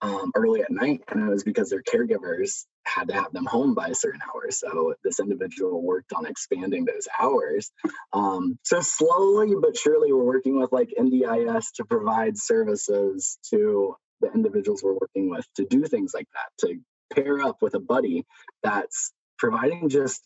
um, 0.00 0.32
early 0.34 0.62
at 0.62 0.70
night, 0.70 1.02
and 1.08 1.20
it 1.20 1.30
was 1.30 1.44
because 1.44 1.70
their 1.70 1.82
caregivers 1.82 2.64
had 2.84 3.08
to 3.08 3.14
have 3.14 3.32
them 3.32 3.46
home 3.46 3.74
by 3.74 3.88
a 3.88 3.94
certain 3.94 4.20
hour. 4.22 4.50
So 4.50 4.94
this 5.04 5.20
individual 5.20 5.82
worked 5.82 6.12
on 6.12 6.26
expanding 6.26 6.84
those 6.84 7.06
hours. 7.20 7.70
Um, 8.12 8.58
so 8.62 8.80
slowly 8.80 9.54
but 9.60 9.76
surely, 9.76 10.12
we're 10.12 10.24
working 10.24 10.60
with 10.60 10.72
like 10.72 10.92
NDIS 10.98 11.74
to 11.76 11.84
provide 11.84 12.36
services 12.36 13.38
to 13.50 13.96
the 14.20 14.32
individuals 14.32 14.82
we're 14.82 14.98
working 15.00 15.30
with 15.30 15.46
to 15.56 15.66
do 15.66 15.84
things 15.84 16.12
like 16.14 16.28
that, 16.34 16.66
to 16.66 16.78
pair 17.14 17.40
up 17.40 17.62
with 17.62 17.74
a 17.74 17.80
buddy 17.80 18.24
that's 18.62 19.12
providing 19.38 19.88
just 19.88 20.22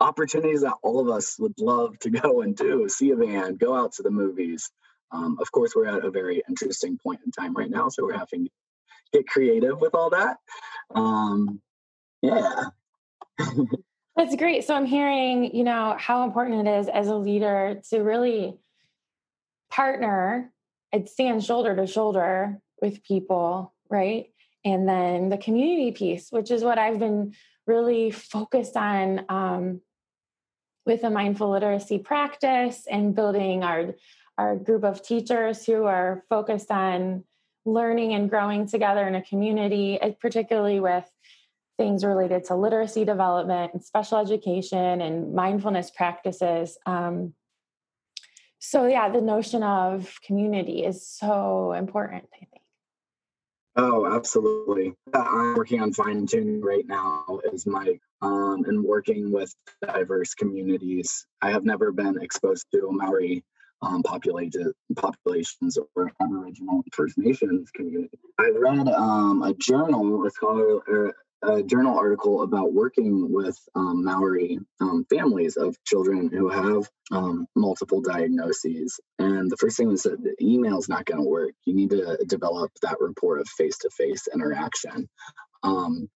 opportunities 0.00 0.62
that 0.62 0.74
all 0.82 1.00
of 1.00 1.08
us 1.08 1.38
would 1.38 1.58
love 1.58 1.98
to 2.00 2.10
go 2.22 2.40
and 2.40 2.56
do 2.56 2.88
see 2.88 3.10
a 3.10 3.16
band 3.16 3.58
go 3.58 3.74
out 3.74 3.92
to 3.92 4.02
the 4.02 4.10
movies. 4.10 4.70
Um, 5.12 5.38
of 5.40 5.50
course 5.52 5.74
we're 5.74 5.86
at 5.86 6.04
a 6.04 6.10
very 6.10 6.42
interesting 6.48 6.98
point 6.98 7.20
in 7.24 7.32
time 7.32 7.54
right 7.54 7.70
now 7.70 7.88
so 7.88 8.04
we're 8.04 8.18
having 8.18 8.44
to 8.44 8.50
get 9.12 9.26
creative 9.26 9.80
with 9.80 9.94
all 9.94 10.10
that. 10.10 10.38
Um, 10.94 11.60
yeah. 12.22 12.64
That's 14.16 14.36
great. 14.36 14.64
So 14.64 14.74
i'm 14.74 14.86
hearing 14.86 15.54
you 15.54 15.64
know 15.64 15.96
how 15.98 16.24
important 16.24 16.66
it 16.66 16.80
is 16.80 16.88
as 16.88 17.08
a 17.08 17.14
leader 17.14 17.80
to 17.90 18.00
really 18.00 18.58
partner 19.70 20.52
and 20.92 21.08
stand 21.08 21.44
shoulder 21.44 21.74
to 21.76 21.86
shoulder 21.86 22.58
with 22.82 23.02
people, 23.02 23.72
right? 23.88 24.26
And 24.64 24.88
then 24.88 25.28
the 25.28 25.38
community 25.38 25.92
piece, 25.92 26.30
which 26.30 26.50
is 26.50 26.62
what 26.62 26.78
I've 26.78 26.98
been 26.98 27.34
really 27.66 28.10
focused 28.10 28.76
on 28.76 29.24
um, 29.28 29.80
with 30.86 31.04
a 31.04 31.10
mindful 31.10 31.50
literacy 31.50 31.98
practice 31.98 32.86
and 32.90 33.14
building 33.14 33.62
our 33.62 33.94
our 34.38 34.56
group 34.56 34.84
of 34.84 35.02
teachers 35.02 35.66
who 35.66 35.84
are 35.84 36.24
focused 36.30 36.70
on 36.70 37.24
learning 37.66 38.14
and 38.14 38.30
growing 38.30 38.66
together 38.66 39.06
in 39.06 39.14
a 39.14 39.22
community, 39.22 39.98
particularly 40.18 40.80
with 40.80 41.04
things 41.76 42.04
related 42.04 42.44
to 42.44 42.54
literacy 42.54 43.04
development 43.04 43.72
and 43.74 43.82
special 43.82 44.18
education 44.18 45.00
and 45.00 45.34
mindfulness 45.34 45.90
practices. 45.90 46.78
Um, 46.86 47.34
so, 48.58 48.86
yeah, 48.86 49.08
the 49.08 49.22
notion 49.22 49.62
of 49.62 50.18
community 50.22 50.84
is 50.84 51.06
so 51.06 51.72
important, 51.72 52.24
I 52.34 52.38
think. 52.38 52.59
Oh, 53.76 54.12
absolutely. 54.12 54.94
I'm 55.14 55.54
working 55.54 55.80
on 55.80 55.92
fine 55.92 56.26
tuning 56.26 56.60
right 56.60 56.86
now 56.86 57.40
is 57.52 57.66
my 57.66 57.98
um, 58.20 58.64
and 58.66 58.82
working 58.84 59.30
with 59.30 59.54
diverse 59.86 60.34
communities. 60.34 61.26
I 61.40 61.50
have 61.50 61.64
never 61.64 61.92
been 61.92 62.20
exposed 62.20 62.66
to 62.72 62.88
Maori 62.90 63.44
um, 63.82 64.02
populations 64.02 65.78
or 65.94 66.12
Aboriginal 66.20 66.82
First 66.92 67.16
Nations 67.16 67.70
community. 67.70 68.18
I 68.38 68.50
read 68.50 68.88
um, 68.88 69.42
a 69.42 69.54
journal, 69.54 70.26
a 70.26 70.30
scholar, 70.30 70.80
er, 70.88 71.14
a 71.42 71.62
journal 71.62 71.98
article 71.98 72.42
about 72.42 72.72
working 72.72 73.32
with 73.32 73.58
um, 73.74 74.04
Maori 74.04 74.58
um, 74.80 75.06
families 75.08 75.56
of 75.56 75.76
children 75.84 76.28
who 76.30 76.48
have 76.48 76.88
um, 77.10 77.46
multiple 77.56 78.00
diagnoses. 78.00 79.00
And 79.18 79.50
the 79.50 79.56
first 79.56 79.76
thing 79.76 79.88
was 79.88 80.02
that 80.02 80.22
the 80.22 80.34
email 80.40 80.78
is 80.78 80.88
not 80.88 81.06
going 81.06 81.22
to 81.22 81.28
work. 81.28 81.52
You 81.64 81.74
need 81.74 81.90
to 81.90 82.18
develop 82.26 82.72
that 82.82 82.96
rapport 83.00 83.38
of 83.38 83.48
face 83.48 83.78
to 83.78 83.90
face 83.90 84.28
interaction. 84.32 85.08
Um, 85.62 86.08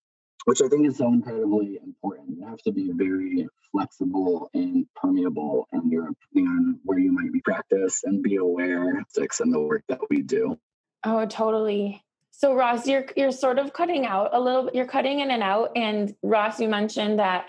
which 0.45 0.61
I 0.61 0.69
think 0.69 0.87
is 0.87 0.99
so 0.99 1.09
incredibly 1.09 1.78
important. 1.83 2.37
You 2.37 2.47
have 2.47 2.59
to 2.64 2.73
be 2.73 2.93
very 2.93 3.47
flexible 3.73 4.50
and 4.52 4.87
permeable 4.95 5.66
in 5.73 5.90
your 5.90 6.11
opinion 6.11 6.52
on 6.52 6.81
where 6.85 6.99
you 6.99 7.12
might 7.12 7.33
be 7.33 7.40
practice 7.40 8.02
and 8.04 8.23
be 8.23 8.37
aware 8.37 8.99
of 8.99 9.07
the 9.14 9.61
work 9.61 9.85
that 9.88 10.00
we 10.11 10.23
do. 10.23 10.59
Oh, 11.02 11.26
totally. 11.26 12.03
So 12.36 12.54
Ross, 12.54 12.86
you're 12.86 13.06
you're 13.16 13.32
sort 13.32 13.58
of 13.58 13.72
cutting 13.72 14.06
out 14.06 14.30
a 14.32 14.40
little 14.40 14.70
you're 14.74 14.86
cutting 14.86 15.20
in 15.20 15.30
and 15.30 15.42
out. 15.42 15.70
And 15.76 16.14
Ross, 16.22 16.60
you 16.60 16.68
mentioned 16.68 17.18
that 17.18 17.46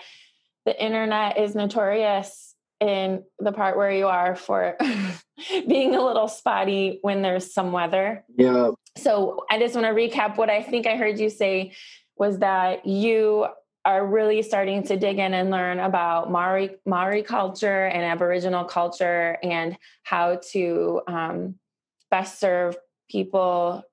the 0.66 0.84
internet 0.84 1.38
is 1.38 1.56
notorious 1.56 2.56
in 2.80 3.24
the 3.40 3.52
part 3.52 3.78
where 3.78 3.92
you 3.92 4.08
are 4.08 4.36
for 4.36 4.78
being 5.68 5.96
a 5.96 6.04
little 6.04 6.28
spotty 6.28 7.00
when 7.02 7.22
there's 7.22 7.54
some 7.54 7.72
weather. 7.72 8.24
Yeah. 8.38 8.72
So 8.98 9.46
I 9.50 9.60
just 9.60 9.76
want 9.76 9.88
to 9.88 9.94
recap 9.94 10.38
what 10.38 10.50
I 10.50 10.62
think 10.62 10.88
I 10.88 10.98
heard 10.98 11.20
you 11.20 11.30
say 11.30 11.74
was 12.18 12.40
that 12.40 12.86
you 12.86 13.48
are 13.84 14.06
really 14.06 14.42
starting 14.42 14.84
to 14.84 14.98
dig 14.98 15.20
in 15.20 15.34
and 15.34 15.52
learn 15.52 15.80
about 15.80 16.32
Maori 16.32 16.78
Maori 16.86 17.22
culture 17.22 17.86
and 17.86 18.04
Aboriginal 18.04 18.66
culture 18.66 19.38
and 19.44 19.78
how 20.04 20.40
to 20.52 21.02
um, 21.08 21.56
best 22.10 22.40
serve 22.40 22.78
people 23.10 23.84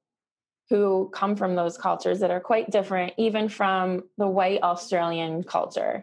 who 0.73 1.11
come 1.13 1.37
from 1.37 1.55
those 1.55 1.77
cultures 1.77 2.21
that 2.21 2.31
are 2.31 2.41
quite 2.41 2.71
different, 2.71 3.13
even 3.19 3.47
from 3.51 4.05
the 4.17 4.27
white 4.27 4.63
Australian 4.63 5.43
culture, 5.45 6.03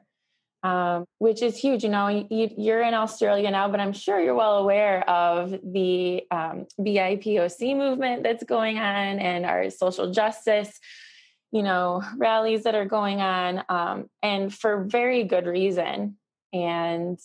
um, 0.62 1.06
which 1.18 1.42
is 1.42 1.58
huge. 1.58 1.84
You 1.84 1.90
know, 1.90 2.08
you, 2.30 2.72
are 2.72 2.84
in 2.84 2.94
Australia 2.94 3.50
now, 3.50 3.68
but 3.68 3.80
I'm 3.80 3.94
sure 3.94 4.22
you're 4.22 4.36
well 4.36 4.58
aware 4.58 5.10
of 5.10 5.50
the 5.64 6.22
um, 6.30 6.68
BIPOC 6.80 7.76
movement 7.76 8.22
that's 8.22 8.44
going 8.44 8.78
on 8.78 9.18
and 9.18 9.44
our 9.44 9.72
social 9.72 10.12
justice 10.12 10.80
you 11.52 11.64
know 11.64 12.04
rallies 12.18 12.66
that 12.66 12.76
are 12.76 12.86
going 12.86 13.22
on 13.22 13.64
um, 13.70 14.08
and 14.22 14.54
for 14.54 14.84
very 14.84 15.24
good 15.24 15.48
reason. 15.48 16.16
And 16.54 17.18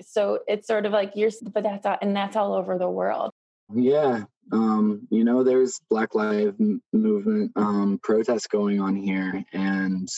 so 0.00 0.38
it's 0.48 0.66
sort 0.66 0.86
of 0.86 0.92
like 0.92 1.12
you're 1.14 1.30
but 1.52 1.62
that's 1.62 1.84
all, 1.84 1.98
and 2.00 2.16
that's 2.16 2.36
all 2.36 2.54
over 2.54 2.78
the 2.78 2.88
world. 2.88 3.32
Yeah 3.74 4.24
um, 4.52 5.06
you 5.10 5.24
know 5.24 5.42
there's 5.42 5.80
black 5.90 6.14
lives 6.14 6.54
movement 6.92 7.52
um, 7.56 7.98
protests 8.02 8.46
going 8.46 8.80
on 8.80 8.96
here 8.96 9.44
and 9.52 10.08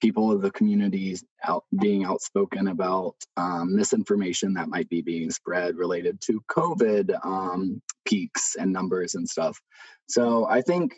people 0.00 0.32
of 0.32 0.42
the 0.42 0.50
communities 0.50 1.24
out 1.44 1.64
being 1.80 2.04
outspoken 2.04 2.68
about 2.68 3.14
um, 3.36 3.76
misinformation 3.76 4.54
that 4.54 4.68
might 4.68 4.88
be 4.88 5.00
being 5.00 5.30
spread 5.30 5.76
related 5.76 6.20
to 6.20 6.42
covid 6.50 7.14
um, 7.24 7.80
peaks 8.04 8.56
and 8.56 8.72
numbers 8.72 9.14
and 9.14 9.28
stuff 9.28 9.60
so 10.08 10.46
i 10.46 10.60
think 10.60 10.94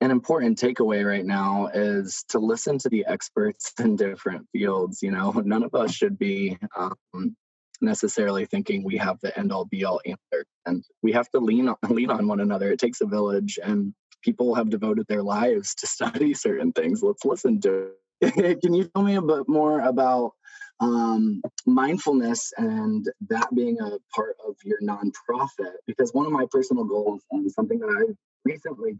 an 0.00 0.10
important 0.10 0.58
takeaway 0.58 1.06
right 1.06 1.24
now 1.24 1.68
is 1.72 2.24
to 2.28 2.38
listen 2.38 2.76
to 2.78 2.88
the 2.90 3.06
experts 3.06 3.72
in 3.80 3.96
different 3.96 4.46
fields. 4.52 5.02
You 5.02 5.12
know, 5.12 5.30
none 5.44 5.62
of 5.62 5.74
us 5.74 5.94
should 5.94 6.18
be 6.18 6.58
um, 6.76 7.36
necessarily 7.84 8.46
thinking 8.46 8.82
we 8.82 8.96
have 8.96 9.18
the 9.20 9.36
end 9.38 9.52
all 9.52 9.64
be 9.64 9.84
all 9.84 10.00
answer, 10.06 10.46
and 10.66 10.84
we 11.02 11.12
have 11.12 11.28
to 11.30 11.38
lean 11.38 11.68
on, 11.68 11.76
lean 11.88 12.10
on 12.10 12.26
one 12.26 12.40
another. 12.40 12.70
It 12.72 12.78
takes 12.78 13.00
a 13.00 13.06
village, 13.06 13.58
and 13.62 13.94
people 14.22 14.54
have 14.54 14.70
devoted 14.70 15.06
their 15.08 15.22
lives 15.22 15.74
to 15.76 15.86
study 15.86 16.34
certain 16.34 16.72
things. 16.72 17.02
Let's 17.02 17.24
listen 17.24 17.60
to. 17.62 17.90
It. 18.20 18.60
Can 18.62 18.74
you 18.74 18.84
tell 18.94 19.02
me 19.02 19.16
a 19.16 19.22
bit 19.22 19.48
more 19.48 19.80
about 19.80 20.32
um, 20.80 21.42
mindfulness 21.66 22.52
and 22.56 23.08
that 23.28 23.48
being 23.54 23.78
a 23.80 23.98
part 24.14 24.36
of 24.46 24.56
your 24.64 24.80
nonprofit? 24.80 25.74
Because 25.86 26.12
one 26.12 26.26
of 26.26 26.32
my 26.32 26.46
personal 26.50 26.84
goals 26.84 27.22
and 27.30 27.50
something 27.50 27.78
that 27.80 27.88
I 27.88 28.14
recently 28.44 28.92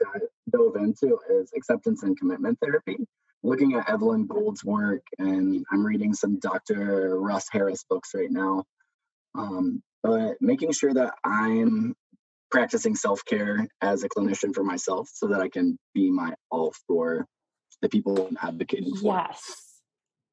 dove 0.51 0.77
into 0.77 1.19
is 1.31 1.53
acceptance 1.57 2.03
and 2.03 2.19
commitment 2.19 2.59
therapy. 2.61 2.97
Looking 3.43 3.75
at 3.75 3.91
Evelyn 3.91 4.27
Gould's 4.27 4.65
work, 4.65 5.03
and 5.19 5.67
I'm 5.71 5.85
reading 5.85 6.15
some 6.15 6.39
Dr. 6.39 7.19
Russ 7.21 7.47
Harris 7.53 7.85
books 7.89 8.13
right 8.15 8.31
now. 8.31 8.65
Um, 9.35 9.83
but 10.03 10.37
making 10.41 10.73
sure 10.73 10.93
that 10.95 11.15
I'm 11.25 11.95
practicing 12.51 12.95
self 12.95 13.25
care 13.25 13.67
as 13.81 14.05
a 14.05 14.09
clinician 14.09 14.55
for 14.55 14.63
myself 14.63 15.11
so 15.13 15.27
that 15.29 15.41
I 15.41 15.49
can 15.49 15.79
be 15.95 16.11
my 16.11 16.35
all 16.51 16.73
for 16.87 17.27
the 17.83 17.89
people 17.89 18.27
I'm 18.27 18.39
advocating 18.43 18.95
for. 18.97 19.15
Yes. 19.15 19.65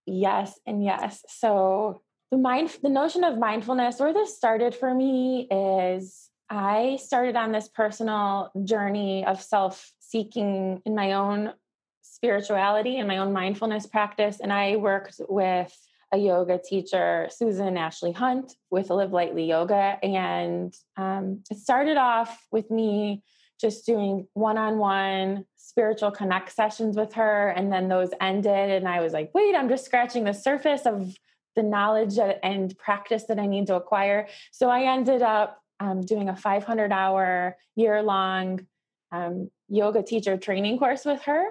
Yes, 0.05 0.59
and 0.65 0.83
yes. 0.83 1.23
So 1.27 2.01
the 2.31 2.37
mind 2.37 2.77
the 2.81 2.89
notion 2.89 3.23
of 3.23 3.37
mindfulness, 3.37 3.99
where 3.99 4.13
this 4.13 4.35
started 4.35 4.75
for 4.75 4.93
me 4.93 5.47
is 5.51 6.29
I 6.49 6.97
started 7.01 7.35
on 7.35 7.51
this 7.51 7.69
personal 7.69 8.51
journey 8.63 9.25
of 9.25 9.41
self 9.41 9.91
seeking 9.99 10.81
in 10.85 10.95
my 10.95 11.13
own 11.13 11.53
spirituality 12.01 12.97
and 12.97 13.07
my 13.07 13.17
own 13.17 13.31
mindfulness 13.31 13.87
practice. 13.87 14.39
And 14.41 14.51
I 14.51 14.75
worked 14.75 15.21
with 15.29 15.73
a 16.11 16.17
yoga 16.17 16.59
teacher, 16.59 17.29
Susan 17.31 17.77
Ashley 17.77 18.11
Hunt, 18.11 18.53
with 18.69 18.89
Live 18.89 19.13
Lightly 19.13 19.45
Yoga. 19.45 19.97
And 20.03 20.73
um, 20.97 21.43
it 21.49 21.57
started 21.57 21.97
off 21.97 22.45
with 22.51 22.69
me 22.69 23.23
just 23.59 23.85
doing 23.85 24.27
one 24.33 24.57
on 24.57 24.77
one 24.77 25.45
spiritual 25.55 26.11
connect 26.11 26.51
sessions 26.51 26.97
with 26.97 27.13
her. 27.13 27.49
And 27.49 27.71
then 27.71 27.87
those 27.87 28.09
ended. 28.19 28.71
And 28.71 28.87
I 28.87 28.99
was 28.99 29.13
like, 29.13 29.31
wait, 29.33 29.55
I'm 29.55 29.69
just 29.69 29.85
scratching 29.85 30.25
the 30.25 30.33
surface 30.33 30.85
of 30.85 31.15
the 31.55 31.63
knowledge 31.63 32.17
and 32.43 32.77
practice 32.77 33.25
that 33.25 33.39
I 33.39 33.45
need 33.45 33.67
to 33.67 33.75
acquire. 33.75 34.27
So 34.51 34.69
I 34.69 34.93
ended 34.93 35.21
up 35.21 35.61
um, 35.79 36.01
doing 36.01 36.29
a 36.29 36.35
500 36.35 36.91
hour 36.91 37.57
year 37.75 38.01
long 38.01 38.65
um, 39.11 39.49
yoga 39.67 40.03
teacher 40.03 40.37
training 40.37 40.77
course 40.77 41.05
with 41.05 41.21
her. 41.23 41.45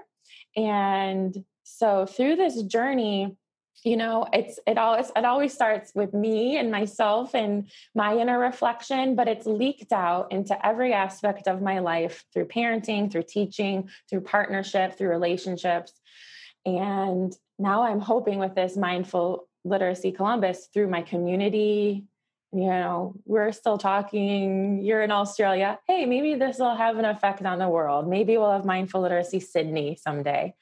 And 0.56 1.44
so 1.62 2.06
through 2.06 2.36
this 2.36 2.62
journey, 2.62 3.36
you 3.84 3.96
know 3.96 4.26
it's 4.32 4.58
it 4.66 4.76
always 4.78 5.10
it 5.16 5.24
always 5.24 5.52
starts 5.52 5.92
with 5.94 6.12
me 6.12 6.58
and 6.58 6.70
myself 6.70 7.34
and 7.34 7.70
my 7.94 8.16
inner 8.16 8.38
reflection 8.38 9.14
but 9.14 9.28
it's 9.28 9.46
leaked 9.46 9.92
out 9.92 10.32
into 10.32 10.54
every 10.66 10.92
aspect 10.92 11.48
of 11.48 11.62
my 11.62 11.78
life 11.78 12.24
through 12.32 12.46
parenting 12.46 13.10
through 13.10 13.24
teaching 13.26 13.88
through 14.08 14.20
partnership 14.20 14.96
through 14.96 15.08
relationships. 15.08 15.92
And 16.66 17.34
now 17.58 17.82
i'm 17.82 18.00
hoping 18.00 18.38
with 18.38 18.54
this 18.54 18.76
mindful 18.76 19.48
literacy 19.64 20.12
columbus 20.12 20.68
through 20.72 20.88
my 20.88 21.02
community 21.02 22.04
you 22.52 22.66
know, 22.66 23.14
we're 23.26 23.52
still 23.52 23.78
talking, 23.78 24.82
you're 24.82 25.02
in 25.02 25.12
Australia. 25.12 25.78
Hey, 25.86 26.04
maybe 26.04 26.34
this 26.34 26.58
will 26.58 26.74
have 26.74 26.98
an 26.98 27.04
effect 27.04 27.44
on 27.44 27.60
the 27.60 27.68
world. 27.68 28.08
Maybe 28.08 28.36
we'll 28.36 28.50
have 28.50 28.64
mindful 28.64 29.02
literacy 29.02 29.38
Sydney 29.38 29.96
someday. 30.02 30.54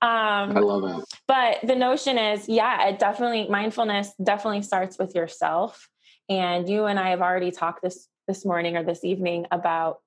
Um, 0.00 0.56
I 0.56 0.60
love 0.60 1.00
it. 1.00 1.04
But 1.26 1.58
the 1.64 1.74
notion 1.74 2.16
is, 2.16 2.48
yeah, 2.48 2.88
it 2.88 3.00
definitely, 3.00 3.48
mindfulness 3.48 4.12
definitely 4.22 4.62
starts 4.62 4.98
with 4.98 5.16
yourself. 5.16 5.88
And 6.28 6.68
you 6.68 6.84
and 6.84 6.98
I 6.98 7.10
have 7.10 7.22
already 7.22 7.50
talked 7.50 7.82
this 7.82 8.08
this 8.28 8.44
morning 8.44 8.76
or 8.76 8.84
this 8.84 9.04
evening 9.04 9.46
about 9.50 9.98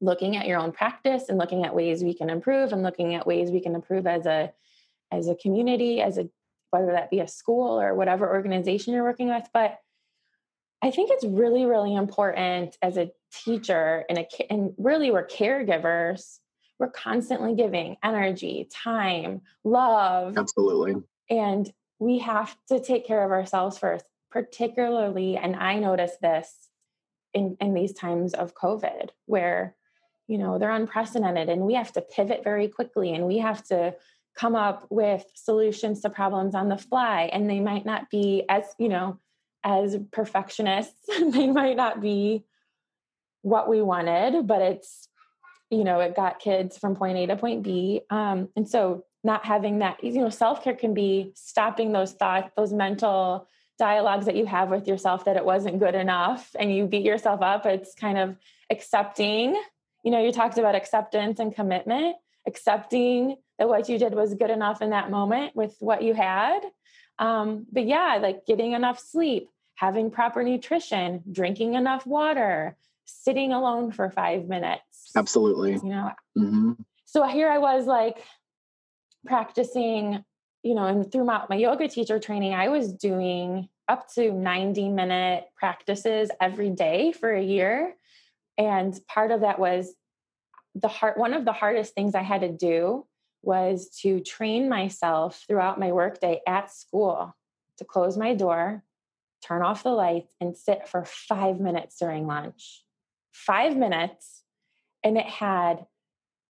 looking 0.00 0.36
at 0.36 0.46
your 0.46 0.58
own 0.58 0.70
practice 0.70 1.28
and 1.28 1.38
looking 1.38 1.64
at 1.64 1.74
ways 1.74 2.04
we 2.04 2.14
can 2.14 2.30
improve 2.30 2.72
and 2.72 2.82
looking 2.82 3.14
at 3.14 3.26
ways 3.26 3.50
we 3.50 3.60
can 3.60 3.74
improve 3.74 4.06
as 4.06 4.26
a 4.26 4.52
as 5.10 5.28
a 5.28 5.34
community 5.34 6.00
as 6.00 6.18
a 6.18 6.28
whether 6.70 6.92
that 6.92 7.10
be 7.10 7.20
a 7.20 7.26
school 7.26 7.80
or 7.80 7.94
whatever 7.94 8.28
organization 8.28 8.92
you're 8.92 9.02
working 9.02 9.28
with 9.28 9.48
but 9.52 9.78
I 10.82 10.90
think 10.90 11.10
it's 11.10 11.24
really, 11.24 11.66
really 11.66 11.94
important 11.94 12.76
as 12.82 12.96
a 12.96 13.10
teacher 13.44 14.04
and 14.08 14.18
a 14.18 14.26
and 14.50 14.72
really 14.78 15.10
we're 15.10 15.26
caregivers 15.26 16.38
we're 16.78 16.90
constantly 16.90 17.54
giving 17.54 17.96
energy 18.04 18.68
time 18.72 19.42
love. 19.64 20.38
Absolutely. 20.38 20.94
And 21.28 21.70
we 21.98 22.18
have 22.18 22.56
to 22.68 22.80
take 22.80 23.06
care 23.06 23.24
of 23.24 23.32
ourselves 23.32 23.78
first 23.78 24.04
particularly 24.30 25.36
and 25.36 25.56
i 25.56 25.78
noticed 25.78 26.20
this 26.20 26.68
in 27.34 27.56
in 27.60 27.74
these 27.74 27.92
times 27.92 28.34
of 28.34 28.54
covid 28.54 29.08
where 29.26 29.74
you 30.26 30.38
know 30.38 30.58
they're 30.58 30.70
unprecedented 30.70 31.48
and 31.48 31.62
we 31.62 31.74
have 31.74 31.92
to 31.92 32.00
pivot 32.00 32.44
very 32.44 32.68
quickly 32.68 33.14
and 33.14 33.26
we 33.26 33.38
have 33.38 33.64
to 33.66 33.94
come 34.36 34.54
up 34.54 34.86
with 34.90 35.24
solutions 35.34 36.00
to 36.00 36.10
problems 36.10 36.54
on 36.54 36.68
the 36.68 36.78
fly 36.78 37.30
and 37.32 37.50
they 37.50 37.58
might 37.58 37.84
not 37.84 38.08
be 38.10 38.44
as 38.48 38.64
you 38.78 38.88
know 38.88 39.18
as 39.64 39.96
perfectionists 40.12 41.06
they 41.30 41.48
might 41.48 41.76
not 41.76 42.00
be 42.00 42.44
what 43.42 43.68
we 43.68 43.82
wanted 43.82 44.46
but 44.46 44.62
it's 44.62 45.08
you 45.70 45.84
know 45.84 46.00
it 46.00 46.16
got 46.16 46.38
kids 46.38 46.78
from 46.78 46.96
point 46.96 47.18
a 47.18 47.26
to 47.26 47.36
point 47.36 47.62
b. 47.62 48.00
Um, 48.10 48.48
and 48.56 48.68
so 48.68 49.04
not 49.24 49.44
having 49.44 49.80
that 49.80 50.02
you 50.02 50.20
know 50.20 50.30
self-care 50.30 50.74
can 50.74 50.94
be 50.94 51.32
stopping 51.34 51.92
those 51.92 52.12
thoughts 52.12 52.50
those 52.56 52.72
mental 52.72 53.46
dialogues 53.78 54.26
that 54.26 54.34
you 54.34 54.44
have 54.44 54.70
with 54.70 54.88
yourself 54.88 55.24
that 55.24 55.36
it 55.36 55.44
wasn't 55.44 55.78
good 55.78 55.94
enough 55.94 56.50
and 56.58 56.74
you 56.74 56.86
beat 56.86 57.04
yourself 57.04 57.40
up. 57.42 57.64
It's 57.64 57.94
kind 57.94 58.18
of 58.18 58.36
accepting 58.70 59.60
you 60.04 60.10
know 60.10 60.22
you 60.22 60.32
talked 60.32 60.58
about 60.58 60.74
acceptance 60.74 61.38
and 61.38 61.54
commitment 61.54 62.16
accepting 62.46 63.36
that 63.58 63.68
what 63.68 63.88
you 63.88 63.98
did 63.98 64.14
was 64.14 64.34
good 64.34 64.50
enough 64.50 64.80
in 64.80 64.90
that 64.90 65.10
moment 65.10 65.54
with 65.54 65.76
what 65.80 66.02
you 66.02 66.14
had 66.14 66.60
um, 67.18 67.66
but 67.72 67.86
yeah 67.86 68.18
like 68.20 68.46
getting 68.46 68.72
enough 68.72 68.98
sleep 68.98 69.48
having 69.74 70.10
proper 70.10 70.42
nutrition 70.42 71.22
drinking 71.30 71.74
enough 71.74 72.06
water 72.06 72.76
sitting 73.04 73.52
alone 73.52 73.90
for 73.90 74.10
five 74.10 74.48
minutes. 74.48 75.12
Absolutely. 75.16 75.72
You 75.72 75.84
know 75.84 76.10
mm-hmm. 76.36 76.72
so 77.04 77.26
here 77.26 77.50
i 77.50 77.58
was 77.58 77.86
like 77.86 78.18
practicing 79.26 80.24
you 80.62 80.74
know 80.74 80.84
and 80.84 81.10
through 81.10 81.24
my, 81.24 81.44
my 81.48 81.56
yoga 81.56 81.88
teacher 81.88 82.18
training 82.18 82.54
i 82.54 82.68
was 82.68 82.92
doing 82.92 83.68
up 83.88 84.06
to 84.14 84.30
90 84.30 84.90
minute 84.90 85.44
practices 85.56 86.30
every 86.40 86.70
day 86.70 87.12
for 87.12 87.32
a 87.32 87.42
year. 87.42 87.94
And 88.58 88.98
part 89.08 89.30
of 89.30 89.40
that 89.40 89.58
was 89.58 89.92
the 90.74 90.88
heart, 90.88 91.16
one 91.16 91.32
of 91.32 91.44
the 91.44 91.52
hardest 91.52 91.94
things 91.94 92.14
i 92.14 92.22
had 92.22 92.42
to 92.42 92.52
do 92.52 93.06
was 93.42 93.88
to 94.02 94.20
train 94.20 94.68
myself 94.68 95.44
throughout 95.46 95.80
my 95.80 95.92
workday 95.92 96.40
at 96.46 96.70
school 96.70 97.34
to 97.78 97.84
close 97.84 98.16
my 98.16 98.34
door 98.34 98.82
turn 99.42 99.62
off 99.62 99.82
the 99.82 99.90
lights 99.90 100.34
and 100.40 100.56
sit 100.56 100.88
for 100.88 101.04
five 101.04 101.60
minutes 101.60 101.96
during 101.98 102.26
lunch. 102.26 102.84
Five 103.32 103.76
minutes 103.76 104.42
and 105.04 105.16
it 105.16 105.26
had 105.26 105.86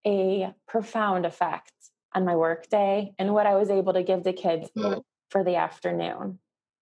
a 0.07 0.55
profound 0.67 1.27
effect 1.27 1.73
on 2.15 2.25
my 2.25 2.35
workday 2.35 3.13
and 3.19 3.35
what 3.35 3.47
i 3.47 3.55
was 3.57 3.69
able 3.69 3.93
to 3.93 4.03
give 4.03 4.25
the 4.25 4.33
kids 4.33 4.71
mm. 4.77 5.03
for 5.31 5.45
the 5.45 5.57
afternoon. 5.57 6.39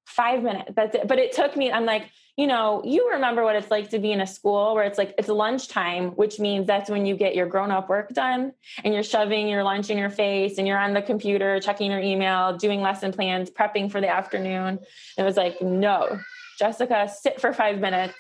Five 0.07 0.43
minutes 0.43 0.71
that's 0.77 0.95
it 0.95 1.09
but 1.09 1.19
it 1.19 1.33
took 1.33 1.57
me 1.57 1.73
i'm 1.73 1.85
like 1.85 2.09
you 2.37 2.47
know 2.47 2.83
you 2.85 3.11
remember 3.13 3.43
what 3.43 3.57
it's 3.57 3.71
like 3.71 3.91
to 3.91 3.99
be 3.99 4.13
in 4.13 4.21
a 4.21 4.27
school 4.27 4.75
where 4.75 4.85
it's 4.85 4.99
like 4.99 5.15
it's 5.19 5.29
lunchtime 5.29 6.11
which 6.11 6.39
means 6.39 6.67
that's 6.67 6.91
when 6.91 7.07
you 7.07 7.17
get 7.17 7.35
your 7.35 7.47
grown-up 7.47 7.89
work 7.89 8.11
done 8.11 8.53
and 8.85 8.93
you're 8.93 9.03
shoving 9.03 9.49
your 9.49 9.63
lunch 9.63 9.91
in 9.91 9.97
your 9.97 10.11
face 10.11 10.59
and 10.59 10.67
you're 10.67 10.79
on 10.79 10.93
the 10.93 11.03
computer 11.03 11.59
checking 11.61 11.91
your 11.91 12.01
email 12.01 12.57
doing 12.57 12.83
lesson 12.83 13.13
plans 13.13 13.51
prepping 13.51 13.91
for 13.91 14.01
the 14.01 14.09
afternoon. 14.09 14.79
It 15.17 15.23
was 15.23 15.37
like 15.37 15.61
no 15.63 16.19
jessica 16.59 17.09
sit 17.09 17.41
for 17.41 17.53
five 17.53 17.81
minutes 17.81 18.17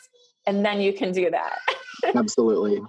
and 0.46 0.64
then 0.64 0.81
you 0.81 0.92
can 0.92 1.12
do 1.12 1.31
that. 1.31 1.59
Absolutely. 2.14 2.81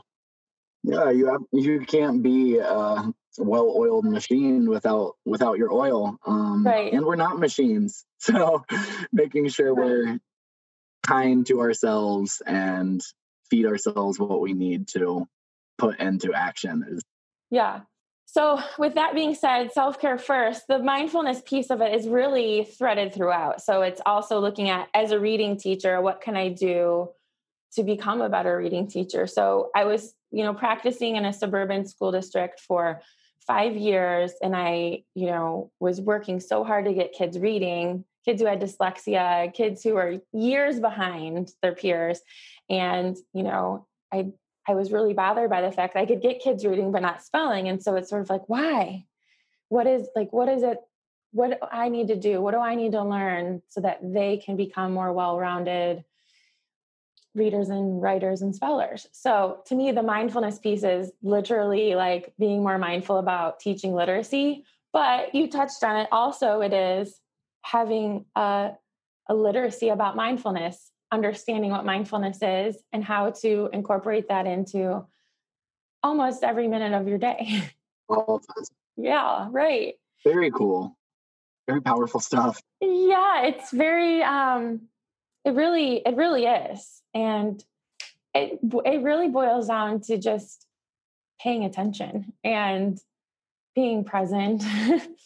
Yeah 0.83 1.09
you 1.11 1.27
have 1.27 1.41
you 1.51 1.81
can't 1.81 2.23
be 2.23 2.57
a 2.59 3.11
well-oiled 3.39 4.05
machine 4.05 4.67
without 4.67 5.15
without 5.25 5.57
your 5.59 5.71
oil 5.71 6.17
um 6.25 6.65
right. 6.65 6.91
and 6.91 7.05
we're 7.05 7.15
not 7.15 7.37
machines 7.37 8.03
so 8.17 8.63
making 9.11 9.47
sure 9.47 9.75
we're 9.75 10.19
kind 11.07 11.45
to 11.47 11.61
ourselves 11.61 12.41
and 12.45 13.01
feed 13.49 13.65
ourselves 13.65 14.19
what 14.19 14.41
we 14.41 14.53
need 14.53 14.87
to 14.87 15.25
put 15.77 15.99
into 15.99 16.33
action 16.33 16.99
yeah 17.49 17.81
so 18.25 18.59
with 18.77 18.95
that 18.95 19.15
being 19.15 19.33
said 19.33 19.71
self-care 19.71 20.17
first 20.17 20.63
the 20.67 20.79
mindfulness 20.79 21.41
piece 21.45 21.69
of 21.69 21.81
it 21.81 21.93
is 21.93 22.07
really 22.07 22.63
threaded 22.77 23.13
throughout 23.13 23.61
so 23.61 23.81
it's 23.81 24.01
also 24.05 24.39
looking 24.39 24.69
at 24.69 24.89
as 24.93 25.11
a 25.11 25.19
reading 25.19 25.57
teacher 25.57 26.01
what 26.01 26.19
can 26.19 26.35
i 26.35 26.49
do 26.49 27.07
to 27.73 27.83
become 27.83 28.21
a 28.21 28.29
better 28.29 28.57
reading 28.57 28.87
teacher. 28.87 29.27
So 29.27 29.69
I 29.75 29.85
was, 29.85 30.13
you 30.31 30.43
know, 30.43 30.53
practicing 30.53 31.15
in 31.15 31.25
a 31.25 31.33
suburban 31.33 31.85
school 31.85 32.11
district 32.11 32.59
for 32.59 33.01
five 33.45 33.75
years 33.75 34.33
and 34.41 34.55
I, 34.55 35.03
you 35.15 35.27
know, 35.27 35.71
was 35.79 36.01
working 36.01 36.39
so 36.39 36.63
hard 36.63 36.85
to 36.85 36.93
get 36.93 37.13
kids 37.13 37.37
reading, 37.37 38.03
kids 38.27 38.41
who 38.41 38.47
had 38.47 38.61
dyslexia, 38.61 39.53
kids 39.53 39.83
who 39.83 39.93
were 39.93 40.19
years 40.33 40.79
behind 40.79 41.49
their 41.61 41.73
peers. 41.73 42.19
And, 42.69 43.15
you 43.33 43.43
know, 43.43 43.87
I 44.11 44.31
I 44.69 44.73
was 44.73 44.91
really 44.91 45.13
bothered 45.13 45.49
by 45.49 45.61
the 45.61 45.71
fact 45.71 45.93
that 45.93 46.01
I 46.01 46.05
could 46.05 46.21
get 46.21 46.41
kids 46.41 46.65
reading 46.65 46.91
but 46.91 47.01
not 47.01 47.23
spelling. 47.23 47.69
And 47.69 47.81
so 47.81 47.95
it's 47.95 48.09
sort 48.09 48.21
of 48.21 48.29
like, 48.29 48.47
why? 48.47 49.05
What 49.69 49.87
is 49.87 50.09
like 50.15 50.33
what 50.33 50.49
is 50.49 50.63
it 50.63 50.79
what 51.31 51.59
I 51.71 51.89
need 51.89 52.07
to 52.07 52.15
do? 52.15 52.41
What 52.41 52.51
do 52.51 52.59
I 52.59 52.75
need 52.75 52.91
to 52.93 53.03
learn 53.03 53.61
so 53.69 53.81
that 53.81 53.99
they 54.01 54.37
can 54.37 54.57
become 54.57 54.93
more 54.93 55.13
well-rounded 55.13 56.03
readers 57.37 57.69
and 57.69 58.01
writers 58.01 58.41
and 58.41 58.55
spellers. 58.55 59.07
So 59.11 59.59
to 59.67 59.75
me, 59.75 59.91
the 59.91 60.01
mindfulness 60.01 60.57
piece 60.57 60.83
is 60.83 61.11
literally 61.21 61.93
like 61.93 62.33
being 62.39 62.63
more 62.63 62.79
mindful 62.79 63.19
about 63.19 63.59
teaching 63.59 63.93
literacy. 63.93 64.65
But 64.91 65.35
you 65.35 65.47
touched 65.47 65.83
on 65.83 65.97
it 65.97 66.07
also, 66.11 66.61
it 66.61 66.73
is 66.73 67.19
having 67.71 68.25
a, 68.35 68.71
a 69.27 69.33
literacy 69.33 69.89
about 69.89 70.15
mindfulness, 70.15 70.91
understanding 71.11 71.71
what 71.71 71.85
mindfulness 71.85 72.39
is 72.41 72.77
and 72.93 73.03
how 73.03 73.31
to 73.31 73.69
incorporate 73.73 74.29
that 74.29 74.47
into 74.47 75.05
almost 76.01 76.43
every 76.43 76.67
minute 76.67 76.93
of 76.93 77.07
your 77.07 77.17
day. 77.17 77.69
All 78.09 78.41
yeah, 78.95 79.47
right. 79.51 79.95
Very 80.23 80.49
cool. 80.51 80.97
Very 81.67 81.81
powerful 81.81 82.21
stuff. 82.21 82.61
Yeah, 82.79 83.43
it's 83.43 83.71
very 83.71 84.23
um 84.23 84.87
it 85.43 85.53
really 85.53 86.01
it 86.05 86.15
really 86.15 86.45
is 86.45 87.01
and 87.13 87.61
it 88.33 88.59
it 88.63 89.01
really 89.01 89.27
boils 89.27 89.67
down 89.67 89.99
to 90.01 90.17
just 90.17 90.65
paying 91.41 91.65
attention 91.65 92.31
and 92.45 92.97
being 93.75 94.05
present 94.05 94.63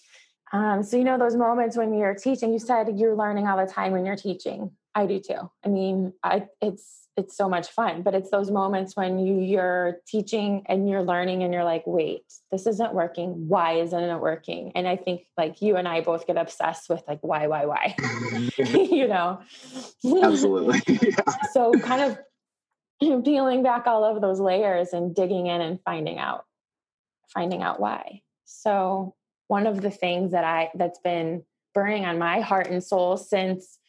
um, 0.51 0.83
so 0.83 0.97
you 0.97 1.03
know 1.03 1.17
those 1.17 1.35
moments 1.35 1.77
when 1.77 1.93
you're 1.93 2.15
teaching 2.15 2.51
you 2.51 2.59
said 2.59 2.99
you're 2.99 3.15
learning 3.15 3.47
all 3.47 3.57
the 3.57 3.71
time 3.71 3.91
when 3.91 4.05
you're 4.05 4.15
teaching. 4.15 4.71
I 4.93 5.05
do 5.05 5.19
too. 5.19 5.49
I 5.65 5.69
mean 5.69 6.13
I, 6.23 6.47
it's 6.61 7.07
it's 7.17 7.35
so 7.35 7.49
much 7.49 7.69
fun 7.69 8.01
but 8.03 8.13
it's 8.13 8.29
those 8.29 8.49
moments 8.49 8.95
when 8.95 9.19
you 9.19 9.39
you're 9.39 9.97
teaching 10.07 10.63
and 10.67 10.89
you're 10.89 11.03
learning 11.03 11.43
and 11.43 11.53
you're 11.53 11.63
like 11.63 11.83
wait 11.85 12.23
this 12.51 12.67
isn't 12.67 12.93
working. 12.93 13.47
Why 13.47 13.73
isn't 13.73 14.03
it 14.03 14.19
working? 14.19 14.73
And 14.75 14.87
i 14.87 14.95
think 14.97 15.27
like 15.37 15.61
you 15.61 15.77
and 15.77 15.87
i 15.87 16.01
both 16.01 16.27
get 16.27 16.37
obsessed 16.37 16.89
with 16.89 17.03
like 17.07 17.19
why 17.21 17.47
why 17.47 17.65
why? 17.65 17.95
You 18.57 19.07
know? 19.07 19.41
Absolutely. 20.05 20.81
Yeah. 21.01 21.35
so 21.53 21.71
kind 21.73 22.01
of 22.11 22.19
peeling 23.23 23.63
back 23.63 23.87
all 23.87 24.03
of 24.03 24.21
those 24.21 24.39
layers 24.39 24.93
and 24.93 25.15
digging 25.15 25.47
in 25.47 25.61
and 25.61 25.79
finding 25.83 26.19
out 26.19 26.45
finding 27.33 27.61
out 27.61 27.79
why. 27.79 28.21
So 28.45 29.15
one 29.51 29.67
of 29.67 29.81
the 29.81 29.91
things 29.91 30.31
that 30.31 30.43
i 30.43 30.69
that's 30.75 30.99
been 30.99 31.43
burning 31.73 32.05
on 32.05 32.17
my 32.17 32.39
heart 32.39 32.67
and 32.67 32.83
soul 32.83 33.17
since 33.17 33.79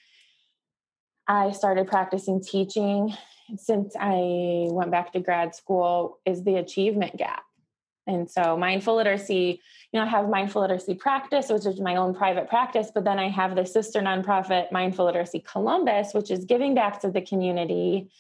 I 1.27 1.53
started 1.53 1.87
practicing 1.87 2.42
teaching 2.42 3.14
since 3.57 3.94
I 3.98 4.66
went 4.70 4.90
back 4.90 5.12
to 5.12 5.20
grad 5.20 5.55
school 5.55 6.18
is 6.25 6.44
the 6.44 6.57
achievement 6.57 7.16
gap. 7.16 7.42
And 8.07 8.29
so 8.31 8.57
mindful 8.57 8.96
literacy, 8.96 9.61
you 9.92 10.01
know, 10.01 10.07
I 10.07 10.09
have 10.09 10.29
mindful 10.29 10.62
literacy 10.62 10.94
practice, 10.94 11.48
which 11.48 11.66
is 11.66 11.81
my 11.81 11.96
own 11.96 12.14
private 12.14 12.48
practice, 12.48 12.90
but 12.92 13.05
then 13.05 13.18
I 13.18 13.29
have 13.29 13.55
the 13.55 13.64
sister 13.64 14.01
nonprofit 14.01 14.72
Mindful 14.72 15.05
Literacy 15.05 15.40
Columbus, 15.40 16.12
which 16.12 16.31
is 16.31 16.44
giving 16.44 16.75
back 16.75 17.01
to 17.03 17.11
the 17.11 17.20
community 17.20 18.11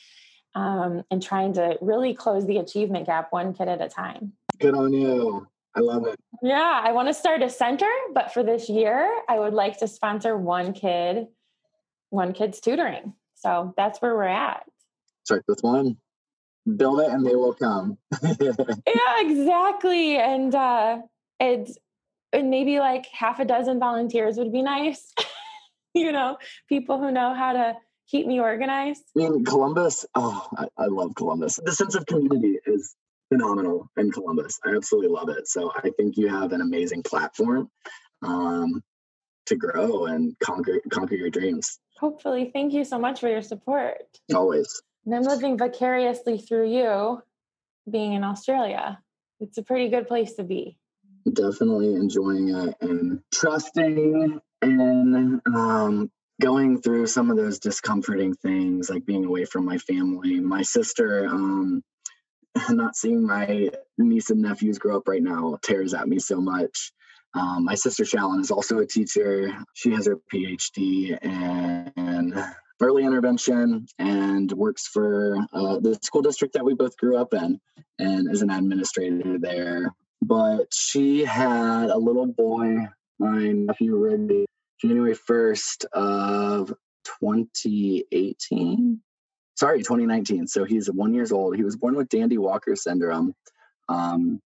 um, 0.54 1.02
and 1.10 1.20
trying 1.20 1.54
to 1.54 1.78
really 1.80 2.14
close 2.14 2.46
the 2.46 2.58
achievement 2.58 3.06
gap 3.06 3.32
one 3.32 3.54
kid 3.54 3.68
at 3.68 3.80
a 3.80 3.88
time. 3.88 4.34
Good 4.60 4.74
on 4.74 4.92
you. 4.92 5.48
I 5.74 5.80
love 5.80 6.06
it. 6.06 6.18
Yeah, 6.42 6.80
I 6.84 6.92
want 6.92 7.08
to 7.08 7.14
start 7.14 7.42
a 7.42 7.48
center, 7.48 7.88
but 8.14 8.32
for 8.32 8.42
this 8.42 8.68
year, 8.68 9.10
I 9.28 9.38
would 9.38 9.54
like 9.54 9.78
to 9.78 9.88
sponsor 9.88 10.36
one 10.36 10.72
kid 10.72 11.28
one 12.12 12.34
kid's 12.34 12.60
tutoring. 12.60 13.14
So 13.36 13.74
that's 13.76 14.00
where 14.00 14.14
we're 14.14 14.24
at. 14.24 14.64
Start 15.24 15.44
with 15.48 15.60
one, 15.62 15.96
build 16.76 17.00
it, 17.00 17.08
and 17.08 17.26
they 17.26 17.34
will 17.34 17.54
come. 17.54 17.96
yeah, 18.22 19.20
exactly. 19.20 20.18
And 20.18 20.54
uh, 20.54 20.98
it's 21.40 21.78
and 22.32 22.50
maybe 22.50 22.78
like 22.80 23.06
half 23.06 23.40
a 23.40 23.44
dozen 23.44 23.78
volunteers 23.78 24.36
would 24.36 24.52
be 24.52 24.62
nice. 24.62 25.12
you 25.94 26.12
know, 26.12 26.38
people 26.68 26.98
who 26.98 27.10
know 27.10 27.34
how 27.34 27.54
to 27.54 27.76
keep 28.08 28.26
me 28.26 28.40
organized? 28.40 29.02
I 29.16 29.20
mean, 29.20 29.44
Columbus, 29.44 30.04
oh, 30.14 30.46
I, 30.56 30.66
I 30.76 30.86
love 30.86 31.14
Columbus. 31.14 31.58
The 31.64 31.72
sense 31.72 31.94
of 31.94 32.06
community 32.06 32.58
is 32.66 32.94
phenomenal 33.32 33.90
in 33.96 34.10
Columbus. 34.12 34.58
I 34.64 34.74
absolutely 34.76 35.10
love 35.10 35.28
it. 35.30 35.48
So 35.48 35.72
I 35.74 35.90
think 35.90 36.16
you 36.16 36.28
have 36.28 36.52
an 36.52 36.60
amazing 36.60 37.02
platform 37.02 37.70
um, 38.22 38.82
to 39.46 39.56
grow 39.56 40.06
and 40.06 40.36
conquer 40.38 40.80
conquer 40.90 41.14
your 41.14 41.30
dreams. 41.30 41.78
Hopefully. 41.98 42.50
Thank 42.52 42.72
you 42.72 42.84
so 42.84 42.98
much 42.98 43.20
for 43.20 43.28
your 43.28 43.42
support. 43.42 44.02
Always. 44.34 44.82
And 45.06 45.14
I'm 45.14 45.22
living 45.22 45.56
vicariously 45.56 46.38
through 46.38 46.70
you 46.72 47.22
being 47.90 48.12
in 48.12 48.22
Australia. 48.22 48.98
It's 49.40 49.58
a 49.58 49.62
pretty 49.62 49.88
good 49.88 50.06
place 50.06 50.34
to 50.34 50.44
be. 50.44 50.76
Definitely 51.32 51.94
enjoying 51.94 52.54
it 52.54 52.76
and 52.80 53.20
trusting 53.32 54.40
and 54.60 55.40
um, 55.46 56.10
going 56.40 56.80
through 56.80 57.06
some 57.06 57.30
of 57.30 57.36
those 57.36 57.58
discomforting 57.58 58.34
things 58.34 58.90
like 58.90 59.06
being 59.06 59.24
away 59.24 59.44
from 59.44 59.64
my 59.64 59.78
family. 59.78 60.40
My 60.40 60.62
sister, 60.62 61.26
um, 61.26 61.82
not 62.70 62.96
seeing 62.96 63.26
my 63.26 63.70
niece 63.98 64.30
and 64.30 64.42
nephews 64.42 64.78
grow 64.78 64.96
up 64.96 65.08
right 65.08 65.22
now 65.22 65.58
tears 65.62 65.94
at 65.94 66.08
me 66.08 66.18
so 66.18 66.40
much. 66.40 66.92
Um, 67.34 67.64
my 67.64 67.74
sister 67.74 68.04
Shallon 68.04 68.40
is 68.40 68.50
also 68.50 68.78
a 68.78 68.86
teacher. 68.86 69.50
She 69.74 69.90
has 69.92 70.06
her 70.06 70.18
PhD 70.32 71.18
in 71.22 72.44
early 72.80 73.04
intervention 73.04 73.86
and 73.98 74.50
works 74.52 74.86
for 74.88 75.38
uh, 75.52 75.78
the 75.78 75.98
school 76.02 76.20
district 76.20 76.54
that 76.54 76.64
we 76.64 76.74
both 76.74 76.96
grew 76.96 77.16
up 77.16 77.32
in 77.32 77.58
and 77.98 78.30
is 78.30 78.42
an 78.42 78.50
administrator 78.50 79.38
there. 79.38 79.94
But 80.20 80.66
she 80.72 81.24
had 81.24 81.90
a 81.90 81.96
little 81.96 82.26
boy, 82.26 82.86
my 83.18 83.52
nephew 83.52 83.96
Ruby, 83.96 84.44
January 84.80 85.14
1st 85.14 85.84
of 85.92 86.68
2018. 87.20 89.00
Sorry, 89.54 89.78
2019. 89.78 90.46
So 90.46 90.64
he's 90.64 90.90
one 90.90 91.14
years 91.14 91.32
old. 91.32 91.56
He 91.56 91.64
was 91.64 91.76
born 91.76 91.94
with 91.94 92.08
Dandy 92.08 92.38
Walker 92.38 92.74
syndrome. 92.76 93.34
Um, 93.88 94.40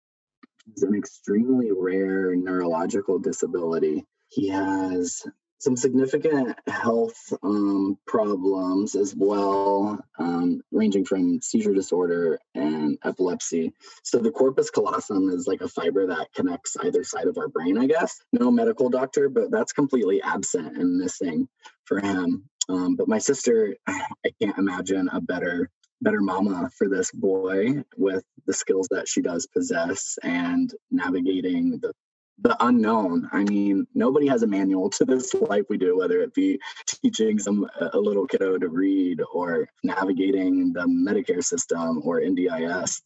it's 0.73 0.83
an 0.83 0.95
extremely 0.95 1.71
rare 1.73 2.35
neurological 2.35 3.19
disability. 3.19 4.05
He 4.29 4.49
has 4.49 5.23
some 5.59 5.77
significant 5.77 6.59
health 6.67 7.33
um, 7.43 7.99
problems 8.07 8.95
as 8.95 9.15
well, 9.17 9.99
um, 10.19 10.61
ranging 10.71 11.05
from 11.05 11.41
seizure 11.41 11.73
disorder 11.73 12.39
and 12.55 12.99
epilepsy. 13.05 13.73
So 14.03 14.19
the 14.19 14.31
corpus 14.31 14.71
callosum 14.71 15.31
is 15.31 15.47
like 15.47 15.63
a 15.63 15.69
fiber 15.69 16.07
that 16.09 16.33
connects 16.35 16.77
either 16.83 17.05
side 17.05 17.27
of 17.27 17.39
our 17.39 17.49
brain, 17.49 17.79
I 17.79 17.87
guess. 17.87 18.21
No 18.33 18.51
medical 18.51 18.91
doctor, 18.91 19.29
but 19.29 19.51
that's 19.51 19.73
completely 19.73 20.21
absent 20.21 20.77
and 20.77 20.99
missing 20.99 21.49
for 21.85 22.01
him. 22.01 22.49
Um, 22.69 22.97
but 22.97 23.09
my 23.09 23.19
sister, 23.19 23.77
I 23.87 24.31
can't 24.41 24.59
imagine 24.59 25.09
a 25.13 25.21
better 25.21 25.71
better 26.03 26.21
mama 26.21 26.71
for 26.77 26.89
this 26.89 27.11
boy 27.11 27.83
with 27.97 28.23
the 28.47 28.53
skills 28.53 28.87
that 28.91 29.09
she 29.09 29.23
does 29.23 29.47
possess 29.47 30.19
and 30.23 30.75
navigating 30.91 31.79
the 31.81 31.93
the 32.41 32.57
unknown. 32.65 33.29
I 33.33 33.45
mean, 33.45 33.87
nobody 33.95 34.27
has 34.27 34.43
a 34.43 34.47
manual 34.47 34.91
to 34.91 35.07
this 35.07 35.33
life 35.33 35.65
we 35.71 35.79
do, 35.79 35.97
whether 35.97 36.21
it 36.21 36.35
be 36.35 36.61
teaching 36.87 37.39
some 37.39 37.67
a 37.93 37.99
little 37.99 38.27
kiddo 38.27 38.59
to 38.59 38.69
read 38.69 39.23
or 39.33 39.69
navigating 39.83 40.73
the 40.73 40.83
Medicare 40.83 41.43
system 41.43 42.03
or 42.05 42.21
NDIS. 42.21 43.01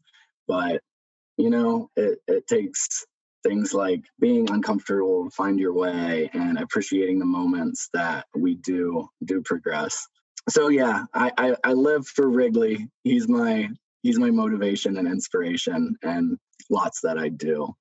But 0.48 0.82
you 1.36 1.48
know, 1.48 1.90
it, 1.96 2.18
it 2.26 2.46
takes 2.46 3.06
things 3.42 3.72
like 3.72 4.02
being 4.20 4.50
uncomfortable, 4.50 5.30
find 5.30 5.58
your 5.58 5.72
way, 5.72 6.30
and 6.34 6.58
appreciating 6.58 7.18
the 7.18 7.24
moments 7.24 7.88
that 7.94 8.26
we 8.34 8.56
do 8.56 9.08
do 9.24 9.42
progress 9.42 10.06
so 10.48 10.68
yeah, 10.68 11.04
I, 11.14 11.30
I, 11.36 11.56
I 11.64 11.72
live 11.72 12.06
for 12.06 12.28
Wrigley. 12.28 12.88
He's 13.04 13.28
my 13.28 13.68
he's 14.02 14.18
my 14.18 14.30
motivation 14.30 14.96
and 14.96 15.06
inspiration, 15.06 15.96
and 16.02 16.38
lots 16.70 17.00
that 17.02 17.18
I 17.18 17.28
do. 17.28 17.74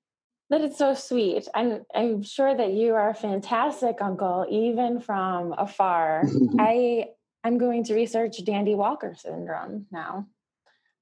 That 0.50 0.60
is 0.62 0.76
so 0.76 0.94
sweet. 0.94 1.48
I'm 1.54 1.84
I'm 1.94 2.22
sure 2.22 2.54
that 2.54 2.72
you 2.72 2.94
are 2.94 3.10
a 3.10 3.14
fantastic 3.14 3.96
uncle, 4.00 4.46
even 4.50 5.00
from 5.00 5.54
afar. 5.56 6.24
I 6.58 7.06
I'm 7.42 7.58
going 7.58 7.84
to 7.84 7.94
research 7.94 8.44
Dandy 8.44 8.74
Walker 8.74 9.14
syndrome 9.16 9.86
now. 9.90 10.26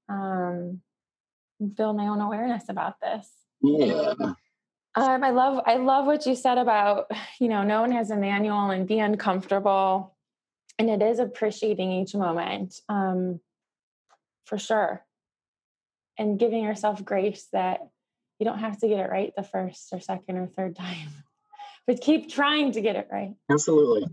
Um, 0.07 0.81
build 1.75 1.97
my 1.97 2.07
own 2.07 2.21
awareness 2.21 2.63
about 2.69 2.95
this. 3.01 3.27
Yeah. 3.61 4.13
Um, 4.95 5.23
I 5.23 5.29
love 5.29 5.61
I 5.65 5.75
love 5.75 6.05
what 6.05 6.25
you 6.25 6.35
said 6.35 6.57
about 6.57 7.11
you 7.39 7.47
know 7.47 7.63
no 7.63 7.81
one 7.81 7.91
has 7.91 8.09
a 8.11 8.15
manual 8.15 8.71
and 8.71 8.87
be 8.87 8.99
uncomfortable 8.99 10.15
and 10.77 10.89
it 10.89 11.01
is 11.01 11.19
appreciating 11.19 11.91
each 11.91 12.15
moment 12.15 12.79
um, 12.89 13.39
for 14.45 14.57
sure 14.57 15.05
and 16.17 16.39
giving 16.39 16.63
yourself 16.63 17.03
grace 17.05 17.47
that 17.53 17.79
you 18.39 18.45
don't 18.45 18.59
have 18.59 18.77
to 18.79 18.87
get 18.87 18.99
it 18.99 19.09
right 19.09 19.33
the 19.35 19.43
first 19.43 19.89
or 19.91 19.99
second 19.99 20.37
or 20.37 20.47
third 20.47 20.75
time 20.77 21.09
but 21.89 22.01
keep 22.01 22.29
trying 22.29 22.71
to 22.73 22.81
get 22.81 22.95
it 22.95 23.07
right. 23.11 23.33
Absolutely. 23.49 24.07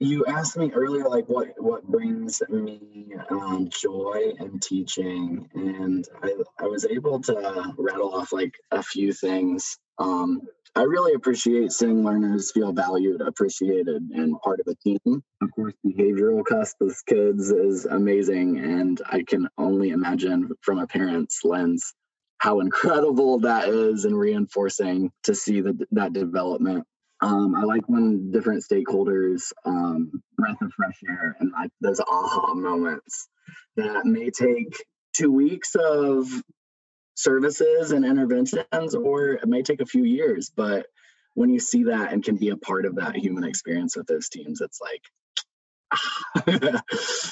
You 0.00 0.24
asked 0.26 0.56
me 0.56 0.72
earlier 0.72 1.08
like 1.08 1.28
what 1.28 1.48
what 1.58 1.86
brings 1.86 2.42
me 2.48 3.12
um, 3.30 3.68
joy 3.70 4.32
in 4.40 4.58
teaching 4.58 5.48
and 5.54 6.08
I, 6.24 6.32
I 6.58 6.66
was 6.66 6.84
able 6.86 7.20
to 7.20 7.74
rattle 7.78 8.14
off 8.16 8.32
like 8.32 8.54
a 8.72 8.82
few 8.82 9.12
things 9.12 9.78
um, 10.00 10.42
I 10.74 10.82
really 10.82 11.14
appreciate 11.14 11.72
seeing 11.72 12.04
learners 12.04 12.52
feel 12.52 12.72
valued, 12.72 13.20
appreciated, 13.20 14.02
and 14.12 14.40
part 14.40 14.60
of 14.60 14.66
a 14.68 14.74
team. 14.76 15.22
Of 15.42 15.50
course, 15.54 15.74
behavioral 15.84 16.42
with 16.80 17.02
kids 17.06 17.50
is 17.50 17.86
amazing, 17.86 18.58
and 18.58 19.00
I 19.06 19.22
can 19.22 19.48
only 19.58 19.90
imagine 19.90 20.50
from 20.62 20.78
a 20.78 20.86
parent's 20.86 21.44
lens 21.44 21.92
how 22.38 22.60
incredible 22.60 23.40
that 23.40 23.68
is 23.68 24.04
and 24.04 24.18
reinforcing 24.18 25.10
to 25.24 25.34
see 25.34 25.60
the, 25.60 25.86
that 25.92 26.12
development. 26.12 26.86
Um, 27.20 27.54
I 27.54 27.64
like 27.64 27.86
when 27.86 28.30
different 28.30 28.64
stakeholders 28.64 29.52
um, 29.66 30.22
breath 30.38 30.56
of 30.62 30.72
fresh 30.72 30.98
air 31.06 31.36
and 31.38 31.52
like 31.52 31.70
those 31.82 32.00
aha 32.00 32.54
moments 32.54 33.28
that 33.76 34.06
may 34.06 34.30
take 34.30 34.74
two 35.14 35.30
weeks 35.30 35.74
of 35.74 36.26
services 37.22 37.92
and 37.92 38.04
interventions, 38.04 38.94
or 38.94 39.32
it 39.32 39.48
may 39.48 39.62
take 39.62 39.80
a 39.80 39.86
few 39.86 40.04
years. 40.04 40.50
But 40.54 40.86
when 41.34 41.50
you 41.50 41.60
see 41.60 41.84
that 41.84 42.12
and 42.12 42.24
can 42.24 42.36
be 42.36 42.50
a 42.50 42.56
part 42.56 42.86
of 42.86 42.96
that 42.96 43.16
human 43.16 43.44
experience 43.44 43.96
with 43.96 44.06
those 44.06 44.28
teams, 44.28 44.60
it's 44.60 44.80
like, 44.80 45.02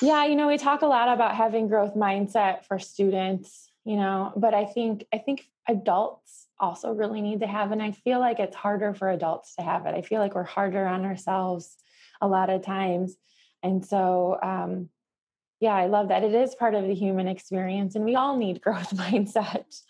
yeah, 0.02 0.24
you 0.24 0.34
know, 0.34 0.48
we 0.48 0.58
talk 0.58 0.82
a 0.82 0.86
lot 0.86 1.08
about 1.08 1.34
having 1.34 1.68
growth 1.68 1.94
mindset 1.94 2.64
for 2.64 2.78
students, 2.78 3.70
you 3.84 3.96
know, 3.96 4.32
but 4.36 4.54
I 4.54 4.64
think 4.64 5.04
I 5.12 5.18
think 5.18 5.48
adults 5.68 6.46
also 6.58 6.92
really 6.92 7.20
need 7.20 7.40
to 7.40 7.46
have 7.46 7.70
and 7.70 7.82
I 7.82 7.92
feel 7.92 8.18
like 8.18 8.40
it's 8.40 8.56
harder 8.56 8.94
for 8.94 9.10
adults 9.10 9.54
to 9.56 9.62
have 9.62 9.86
it. 9.86 9.94
I 9.94 10.02
feel 10.02 10.20
like 10.20 10.34
we're 10.34 10.42
harder 10.42 10.86
on 10.86 11.04
ourselves 11.04 11.76
a 12.20 12.26
lot 12.26 12.50
of 12.50 12.62
times. 12.62 13.16
And 13.62 13.84
so 13.86 14.38
um 14.42 14.88
yeah, 15.60 15.74
I 15.74 15.86
love 15.86 16.08
that. 16.08 16.22
It 16.22 16.34
is 16.34 16.54
part 16.54 16.74
of 16.74 16.84
the 16.84 16.94
human 16.94 17.26
experience, 17.26 17.94
and 17.94 18.04
we 18.04 18.14
all 18.14 18.36
need 18.36 18.60
growth 18.62 18.94
mindset. 18.94 19.82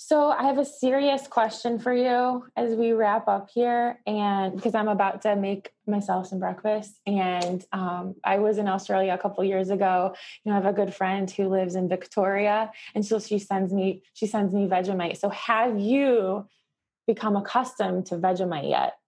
So, 0.00 0.30
I 0.30 0.44
have 0.44 0.58
a 0.58 0.64
serious 0.64 1.26
question 1.26 1.80
for 1.80 1.92
you 1.92 2.44
as 2.56 2.76
we 2.76 2.92
wrap 2.92 3.26
up 3.26 3.50
here, 3.52 4.00
and 4.06 4.54
because 4.54 4.74
I'm 4.74 4.86
about 4.86 5.22
to 5.22 5.34
make 5.34 5.72
myself 5.88 6.28
some 6.28 6.38
breakfast, 6.38 7.00
and 7.04 7.64
um, 7.72 8.14
I 8.22 8.38
was 8.38 8.58
in 8.58 8.68
Australia 8.68 9.12
a 9.14 9.18
couple 9.18 9.42
years 9.42 9.70
ago. 9.70 10.14
You 10.44 10.52
know, 10.52 10.58
I 10.58 10.62
have 10.62 10.72
a 10.72 10.76
good 10.76 10.94
friend 10.94 11.28
who 11.28 11.48
lives 11.48 11.74
in 11.74 11.88
Victoria, 11.88 12.70
and 12.94 13.04
so 13.04 13.18
she 13.18 13.40
sends 13.40 13.72
me 13.72 14.02
she 14.14 14.26
sends 14.26 14.54
me 14.54 14.68
Vegemite. 14.68 15.18
So, 15.18 15.30
have 15.30 15.80
you 15.80 16.46
become 17.08 17.34
accustomed 17.34 18.06
to 18.06 18.18
Vegemite 18.18 18.70
yet? 18.70 18.98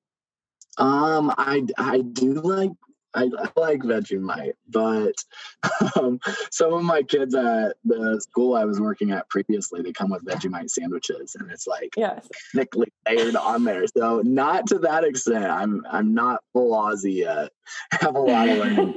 Um, 0.76 1.32
I 1.38 1.66
I 1.78 2.00
do 2.00 2.32
like 2.32 2.72
I, 3.14 3.22
I 3.22 3.60
like 3.60 3.80
Vegemite, 3.80 4.54
but 4.68 5.14
um, 5.96 6.20
some 6.50 6.72
of 6.72 6.82
my 6.82 7.02
kids 7.02 7.34
at 7.34 7.76
the 7.84 8.20
school 8.20 8.54
I 8.54 8.64
was 8.64 8.80
working 8.80 9.10
at 9.10 9.28
previously, 9.28 9.82
they 9.82 9.92
come 9.92 10.10
with 10.10 10.24
Vegemite 10.24 10.70
sandwiches, 10.70 11.36
and 11.38 11.50
it's 11.50 11.66
like 11.66 11.94
yes. 11.96 12.28
thickly 12.54 12.88
layered 13.08 13.36
on 13.36 13.64
there. 13.64 13.86
So 13.86 14.22
not 14.24 14.66
to 14.68 14.78
that 14.80 15.04
extent. 15.04 15.46
I'm 15.46 15.84
I'm 15.90 16.14
not 16.14 16.40
full 16.52 16.72
Aussie 16.72 17.16
yet. 17.16 17.50
I 17.92 17.96
have 18.00 18.14
a 18.14 18.20
lot 18.20 18.48
of 18.48 18.58
learning. 18.58 18.94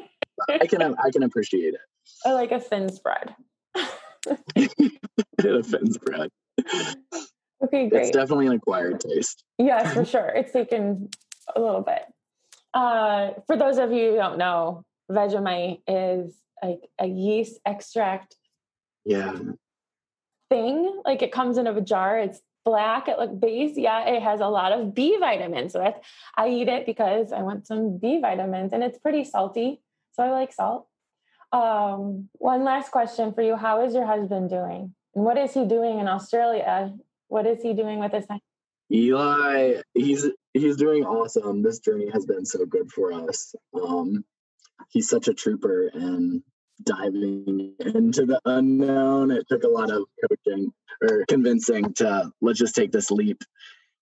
I 0.49 0.67
can 0.67 0.81
I 0.81 1.09
can 1.11 1.23
appreciate 1.23 1.73
it. 1.73 1.81
I 2.25 2.33
like 2.33 2.51
a 2.51 2.59
thin 2.59 2.91
spread. 2.91 3.35
a 3.75 5.63
thin 5.63 5.91
spread. 5.91 6.29
Okay, 7.63 7.87
great. 7.87 8.01
It's 8.01 8.11
definitely 8.11 8.47
an 8.47 8.53
acquired 8.53 8.99
taste. 8.99 9.43
Yes, 9.57 9.93
for 9.93 10.05
sure. 10.05 10.27
It's 10.27 10.51
taken 10.51 11.09
a 11.55 11.61
little 11.61 11.81
bit. 11.81 12.03
Uh, 12.73 13.31
for 13.45 13.55
those 13.55 13.77
of 13.77 13.91
you 13.91 14.11
who 14.11 14.15
don't 14.15 14.37
know, 14.37 14.83
Vegemite 15.11 15.81
is 15.87 16.33
like 16.61 16.81
a 16.99 17.05
yeast 17.05 17.59
extract. 17.65 18.35
Yeah. 19.05 19.37
Thing 20.49 21.01
like 21.05 21.21
it 21.21 21.31
comes 21.31 21.57
in 21.57 21.67
a 21.67 21.81
jar. 21.81 22.19
It's 22.19 22.41
black 22.65 23.07
at 23.09 23.17
like 23.17 23.39
base. 23.39 23.77
Yeah, 23.77 24.07
it 24.07 24.21
has 24.21 24.39
a 24.39 24.47
lot 24.47 24.71
of 24.71 24.93
B 24.93 25.17
vitamins. 25.19 25.73
So 25.73 25.79
that's 25.79 25.99
I 26.37 26.49
eat 26.49 26.67
it 26.67 26.85
because 26.85 27.31
I 27.31 27.41
want 27.41 27.67
some 27.67 27.97
B 27.97 28.19
vitamins, 28.21 28.73
and 28.73 28.83
it's 28.83 28.97
pretty 28.97 29.23
salty. 29.23 29.81
So 30.13 30.23
I 30.23 30.31
like 30.31 30.53
salt. 30.53 30.87
Um, 31.51 32.29
one 32.33 32.63
last 32.63 32.91
question 32.91 33.33
for 33.33 33.41
you. 33.41 33.55
How 33.55 33.83
is 33.85 33.93
your 33.93 34.05
husband 34.05 34.49
doing? 34.49 34.93
And 35.15 35.23
what 35.23 35.37
is 35.37 35.53
he 35.53 35.65
doing 35.65 35.99
in 35.99 36.07
Australia? 36.07 36.93
What 37.27 37.45
is 37.45 37.61
he 37.61 37.73
doing 37.73 37.99
with 37.99 38.11
his 38.11 38.25
Eli, 38.93 39.81
he's 39.93 40.29
he's 40.53 40.77
doing 40.77 41.03
awesome. 41.03 41.63
This 41.63 41.79
journey 41.79 42.09
has 42.13 42.25
been 42.25 42.45
so 42.45 42.65
good 42.65 42.91
for 42.91 43.11
us. 43.11 43.55
Um, 43.73 44.23
he's 44.91 45.09
such 45.09 45.27
a 45.27 45.33
trooper 45.33 45.89
and 45.93 46.43
diving 46.83 47.75
into 47.79 48.25
the 48.25 48.39
unknown. 48.45 49.31
It 49.31 49.47
took 49.49 49.63
a 49.63 49.69
lot 49.69 49.91
of 49.91 50.03
coaching 50.29 50.71
or 51.01 51.25
convincing 51.27 51.93
to 51.95 52.31
let's 52.41 52.59
just 52.59 52.75
take 52.75 52.91
this 52.91 53.11
leap. 53.11 53.41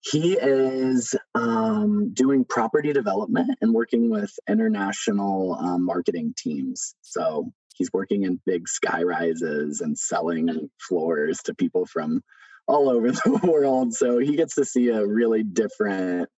He 0.00 0.32
is 0.34 1.14
um, 1.34 2.12
doing 2.12 2.44
property 2.44 2.92
development 2.92 3.56
and 3.60 3.72
working 3.72 4.10
with 4.10 4.32
international 4.48 5.54
um, 5.54 5.84
marketing 5.84 6.34
teams. 6.36 6.96
So 7.02 7.52
he's 7.76 7.92
working 7.92 8.24
in 8.24 8.40
big 8.44 8.68
sky 8.68 9.04
rises 9.04 9.80
and 9.80 9.96
selling 9.96 10.70
floors 10.80 11.40
to 11.44 11.54
people 11.54 11.86
from 11.86 12.20
all 12.66 12.88
over 12.88 13.10
the 13.12 13.40
world. 13.42 13.94
So 13.94 14.18
he 14.18 14.36
gets 14.36 14.54
to 14.56 14.64
see 14.64 14.88
a 14.88 15.06
really 15.06 15.42
different 15.42 16.28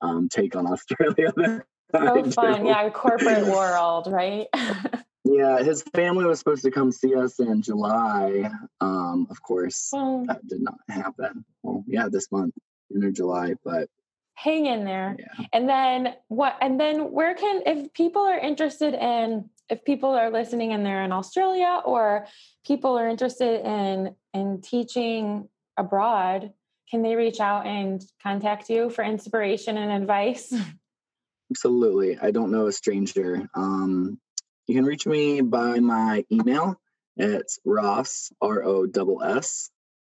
um, 0.00 0.28
take 0.28 0.56
on 0.56 0.66
Australia. 0.66 1.64
Oh, 1.94 2.30
fun. 2.30 2.66
Yeah, 2.66 2.88
corporate 2.90 3.46
world, 3.46 4.08
right? 4.10 4.46
yeah, 5.24 5.62
his 5.62 5.82
family 5.94 6.24
was 6.24 6.38
supposed 6.38 6.62
to 6.62 6.70
come 6.70 6.90
see 6.90 7.14
us 7.14 7.38
in 7.38 7.62
July. 7.62 8.50
Um, 8.80 9.26
of 9.30 9.42
course, 9.42 9.90
well, 9.92 10.24
that 10.26 10.46
did 10.46 10.62
not 10.62 10.78
happen. 10.88 11.44
Well, 11.62 11.84
yeah, 11.86 12.08
this 12.10 12.32
month, 12.32 12.54
June 12.90 13.04
or 13.04 13.10
July, 13.10 13.54
but 13.64 13.88
hang 14.34 14.66
in 14.66 14.84
there. 14.84 15.16
Yeah. 15.18 15.46
And 15.52 15.68
then 15.68 16.14
what? 16.28 16.56
And 16.60 16.80
then 16.80 17.12
where 17.12 17.34
can, 17.34 17.62
if 17.66 17.92
people 17.92 18.22
are 18.22 18.38
interested 18.38 18.94
in, 18.94 19.48
if 19.68 19.84
people 19.84 20.10
are 20.10 20.30
listening 20.30 20.72
and 20.72 20.84
they're 20.84 21.04
in 21.04 21.12
Australia, 21.12 21.82
or 21.84 22.26
people 22.66 22.98
are 22.98 23.08
interested 23.08 23.64
in 23.66 24.14
in 24.34 24.60
teaching 24.62 25.48
abroad, 25.82 26.52
can 26.90 27.02
they 27.02 27.16
reach 27.16 27.40
out 27.40 27.66
and 27.66 28.02
contact 28.22 28.68
you 28.68 28.90
for 28.90 29.04
inspiration 29.04 29.76
and 29.78 30.02
advice? 30.02 30.52
Absolutely. 31.50 32.18
I 32.18 32.30
don't 32.30 32.50
know 32.50 32.66
a 32.66 32.72
stranger. 32.72 33.48
Um, 33.54 34.18
you 34.66 34.74
can 34.74 34.84
reach 34.84 35.06
me 35.06 35.40
by 35.40 35.80
my 35.80 36.24
email. 36.30 36.80
It's 37.16 37.58
Ross, 37.64 38.32
R 38.40 38.62
O 38.64 38.86
S 38.86 39.36
S, 39.36 39.70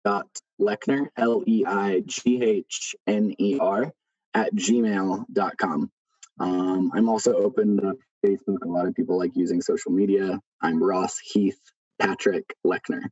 dot 0.05 0.27
Leighner, 0.61 1.09
L 1.16 1.42
E 1.46 1.64
I 1.66 2.03
G 2.05 2.42
H 2.42 2.94
N 3.07 3.35
E 3.38 3.59
R, 3.59 3.92
at 4.35 4.55
gmail.com. 4.55 5.90
Um, 6.38 6.92
I'm 6.94 7.09
also 7.09 7.35
open 7.35 7.79
to 7.79 7.94
Facebook. 8.25 8.64
A 8.64 8.68
lot 8.68 8.87
of 8.87 8.94
people 8.94 9.18
like 9.18 9.33
using 9.35 9.62
social 9.62 9.92
media. 9.92 10.38
I'm 10.61 10.83
Ross 10.83 11.18
Heath 11.18 11.61
Patrick 11.98 12.55
Leighner. 12.66 13.05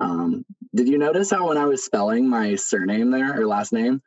Um, 0.00 0.44
did 0.74 0.88
you 0.88 0.98
notice 0.98 1.30
how 1.30 1.48
when 1.48 1.58
I 1.58 1.66
was 1.66 1.84
spelling 1.84 2.28
my 2.28 2.56
surname 2.56 3.10
there 3.10 3.40
or 3.40 3.46
last 3.46 3.72
name, 3.72 4.02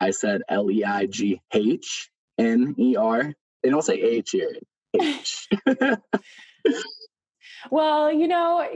I 0.00 0.10
said 0.10 0.42
L 0.48 0.70
E 0.70 0.84
I 0.84 1.06
G 1.06 1.40
H 1.52 2.10
N 2.38 2.74
E 2.78 2.96
R? 2.96 3.32
They 3.62 3.70
don't 3.70 3.82
say 3.82 3.94
H 3.94 4.30
here. 4.30 4.56
H. 5.00 5.48
well, 7.70 8.12
you 8.12 8.28
know, 8.28 8.66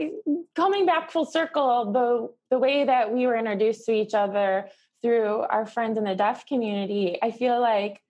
coming 0.55 0.85
back 0.85 1.11
full 1.11 1.25
circle, 1.25 1.91
the 1.91 2.55
the 2.55 2.59
way 2.59 2.85
that 2.85 3.13
we 3.13 3.27
were 3.27 3.37
introduced 3.37 3.85
to 3.85 3.93
each 3.93 4.13
other 4.13 4.67
through 5.01 5.45
our 5.49 5.65
friends 5.65 5.97
in 5.97 6.03
the 6.03 6.15
deaf 6.15 6.45
community, 6.45 7.17
I 7.21 7.31
feel 7.31 7.59
like 7.59 8.01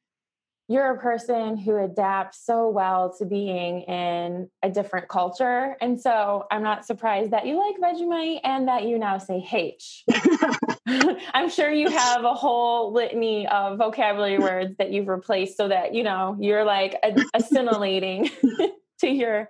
you're 0.71 0.93
a 0.93 0.97
person 0.97 1.57
who 1.57 1.75
adapts 1.75 2.45
so 2.45 2.69
well 2.69 3.13
to 3.17 3.25
being 3.25 3.81
in 3.81 4.49
a 4.63 4.69
different 4.69 5.09
culture. 5.09 5.75
And 5.81 5.99
so 5.99 6.45
I'm 6.49 6.63
not 6.63 6.85
surprised 6.85 7.31
that 7.31 7.45
you 7.45 7.59
like 7.59 7.75
Vegemite 7.77 8.39
and 8.45 8.69
that 8.69 8.83
you 8.83 8.97
now 8.97 9.17
say 9.17 9.45
H. 9.51 10.05
I'm 11.33 11.49
sure 11.49 11.69
you 11.69 11.89
have 11.89 12.23
a 12.23 12.33
whole 12.33 12.93
litany 12.93 13.47
of 13.47 13.79
vocabulary 13.79 14.39
words 14.39 14.77
that 14.77 14.91
you've 14.91 15.09
replaced 15.09 15.57
so 15.57 15.67
that, 15.67 15.93
you 15.93 16.03
know, 16.03 16.37
you're 16.39 16.63
like 16.63 16.95
assimilating 17.33 18.29
to 18.99 19.09
your 19.09 19.49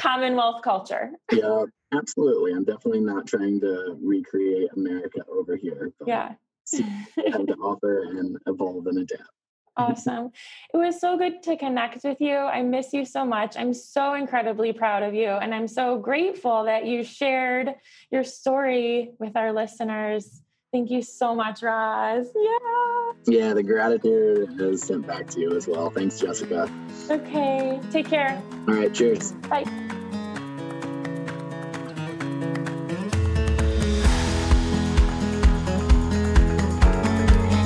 Commonwealth 0.00 0.62
culture. 0.62 1.10
Yeah, 1.30 1.66
absolutely. 1.92 2.52
I'm 2.52 2.64
definitely 2.64 3.02
not 3.02 3.26
trying 3.26 3.60
to 3.60 3.98
recreate 4.02 4.70
America 4.74 5.20
over 5.30 5.54
here. 5.54 5.92
yeah. 6.06 6.32
have 6.74 7.46
to 7.46 7.56
offer 7.60 8.04
and 8.04 8.38
evolve 8.46 8.86
and 8.86 8.96
adapt. 8.96 9.28
Awesome. 9.76 10.30
It 10.72 10.76
was 10.76 11.00
so 11.00 11.16
good 11.16 11.42
to 11.44 11.56
connect 11.56 12.04
with 12.04 12.20
you. 12.20 12.36
I 12.36 12.62
miss 12.62 12.92
you 12.92 13.04
so 13.04 13.24
much. 13.24 13.56
I'm 13.56 13.72
so 13.72 14.14
incredibly 14.14 14.72
proud 14.72 15.02
of 15.02 15.14
you. 15.14 15.28
And 15.28 15.54
I'm 15.54 15.66
so 15.66 15.98
grateful 15.98 16.64
that 16.64 16.84
you 16.84 17.02
shared 17.02 17.74
your 18.10 18.22
story 18.22 19.12
with 19.18 19.34
our 19.36 19.52
listeners. 19.52 20.42
Thank 20.72 20.90
you 20.90 21.02
so 21.02 21.34
much, 21.34 21.62
Ross. 21.62 22.26
Yeah. 22.34 23.12
Yeah, 23.26 23.54
the 23.54 23.62
gratitude 23.62 24.60
is 24.60 24.82
sent 24.82 25.06
back 25.06 25.28
to 25.28 25.40
you 25.40 25.56
as 25.56 25.66
well. 25.66 25.90
Thanks, 25.90 26.18
Jessica. 26.18 26.70
Okay. 27.10 27.80
Take 27.90 28.08
care. 28.08 28.42
All 28.68 28.74
right. 28.74 28.92
Cheers. 28.92 29.32
Bye. 29.48 29.64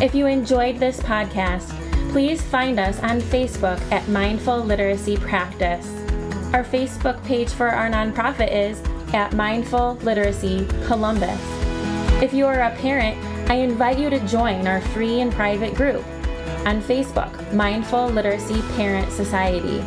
If 0.03 0.14
you 0.14 0.27
enjoyed 0.27 0.79
this 0.79 1.01
podcast, 1.01 1.86
please 2.16 2.40
find 2.40 2.81
us 2.81 2.98
on 3.00 3.20
Facebook 3.20 3.79
at 3.92 4.09
Mindful 4.09 4.61
Literacy 4.61 5.18
Practice. 5.18 5.87
Our 6.55 6.64
Facebook 6.64 7.22
page 7.24 7.50
for 7.50 7.68
our 7.68 7.90
nonprofit 7.90 8.50
is 8.50 8.83
at 9.12 9.35
Mindful 9.35 9.96
Literacy 9.96 10.66
Columbus. 10.87 11.38
If 12.22 12.33
you 12.33 12.46
are 12.46 12.62
a 12.62 12.74
parent, 12.76 13.18
I 13.50 13.57
invite 13.57 13.98
you 13.98 14.09
to 14.09 14.18
join 14.26 14.66
our 14.66 14.81
free 14.81 15.20
and 15.20 15.31
private 15.31 15.74
group 15.74 16.02
on 16.64 16.81
Facebook, 16.81 17.52
Mindful 17.52 18.09
Literacy 18.09 18.62
Parent 18.76 19.12
Society. 19.12 19.85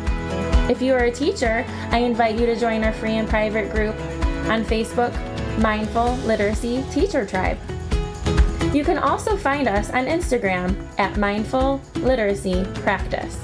If 0.72 0.80
you 0.80 0.92
are 0.92 1.06
a 1.06 1.10
teacher, 1.10 1.64
I 1.90 1.98
invite 1.98 2.38
you 2.38 2.46
to 2.46 2.54
join 2.54 2.84
our 2.84 2.92
free 2.92 3.16
and 3.16 3.28
private 3.28 3.72
group 3.72 3.96
on 4.46 4.64
Facebook, 4.64 5.12
Mindful 5.58 6.14
Literacy 6.18 6.84
Teacher 6.92 7.26
Tribe. 7.26 7.58
You 8.72 8.84
can 8.84 8.98
also 8.98 9.36
find 9.36 9.66
us 9.66 9.90
on 9.90 10.06
Instagram 10.06 10.76
at 10.96 11.16
Mindful 11.16 11.80
Literacy 11.96 12.64
Practice. 12.74 13.36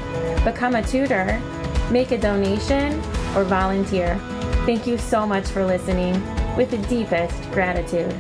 become 0.43 0.75
a 0.75 0.83
tutor, 0.83 1.41
make 1.89 2.11
a 2.11 2.19
donation, 2.19 3.01
or 3.37 3.45
volunteer. 3.45 4.19
Thank 4.67 4.89
you 4.89 4.99
so 4.99 5.25
much 5.25 5.47
for 5.47 5.65
listening 5.65 6.21
with 6.57 6.73
the 6.73 6.79
deepest 6.89 7.41
gratitude. 7.53 8.13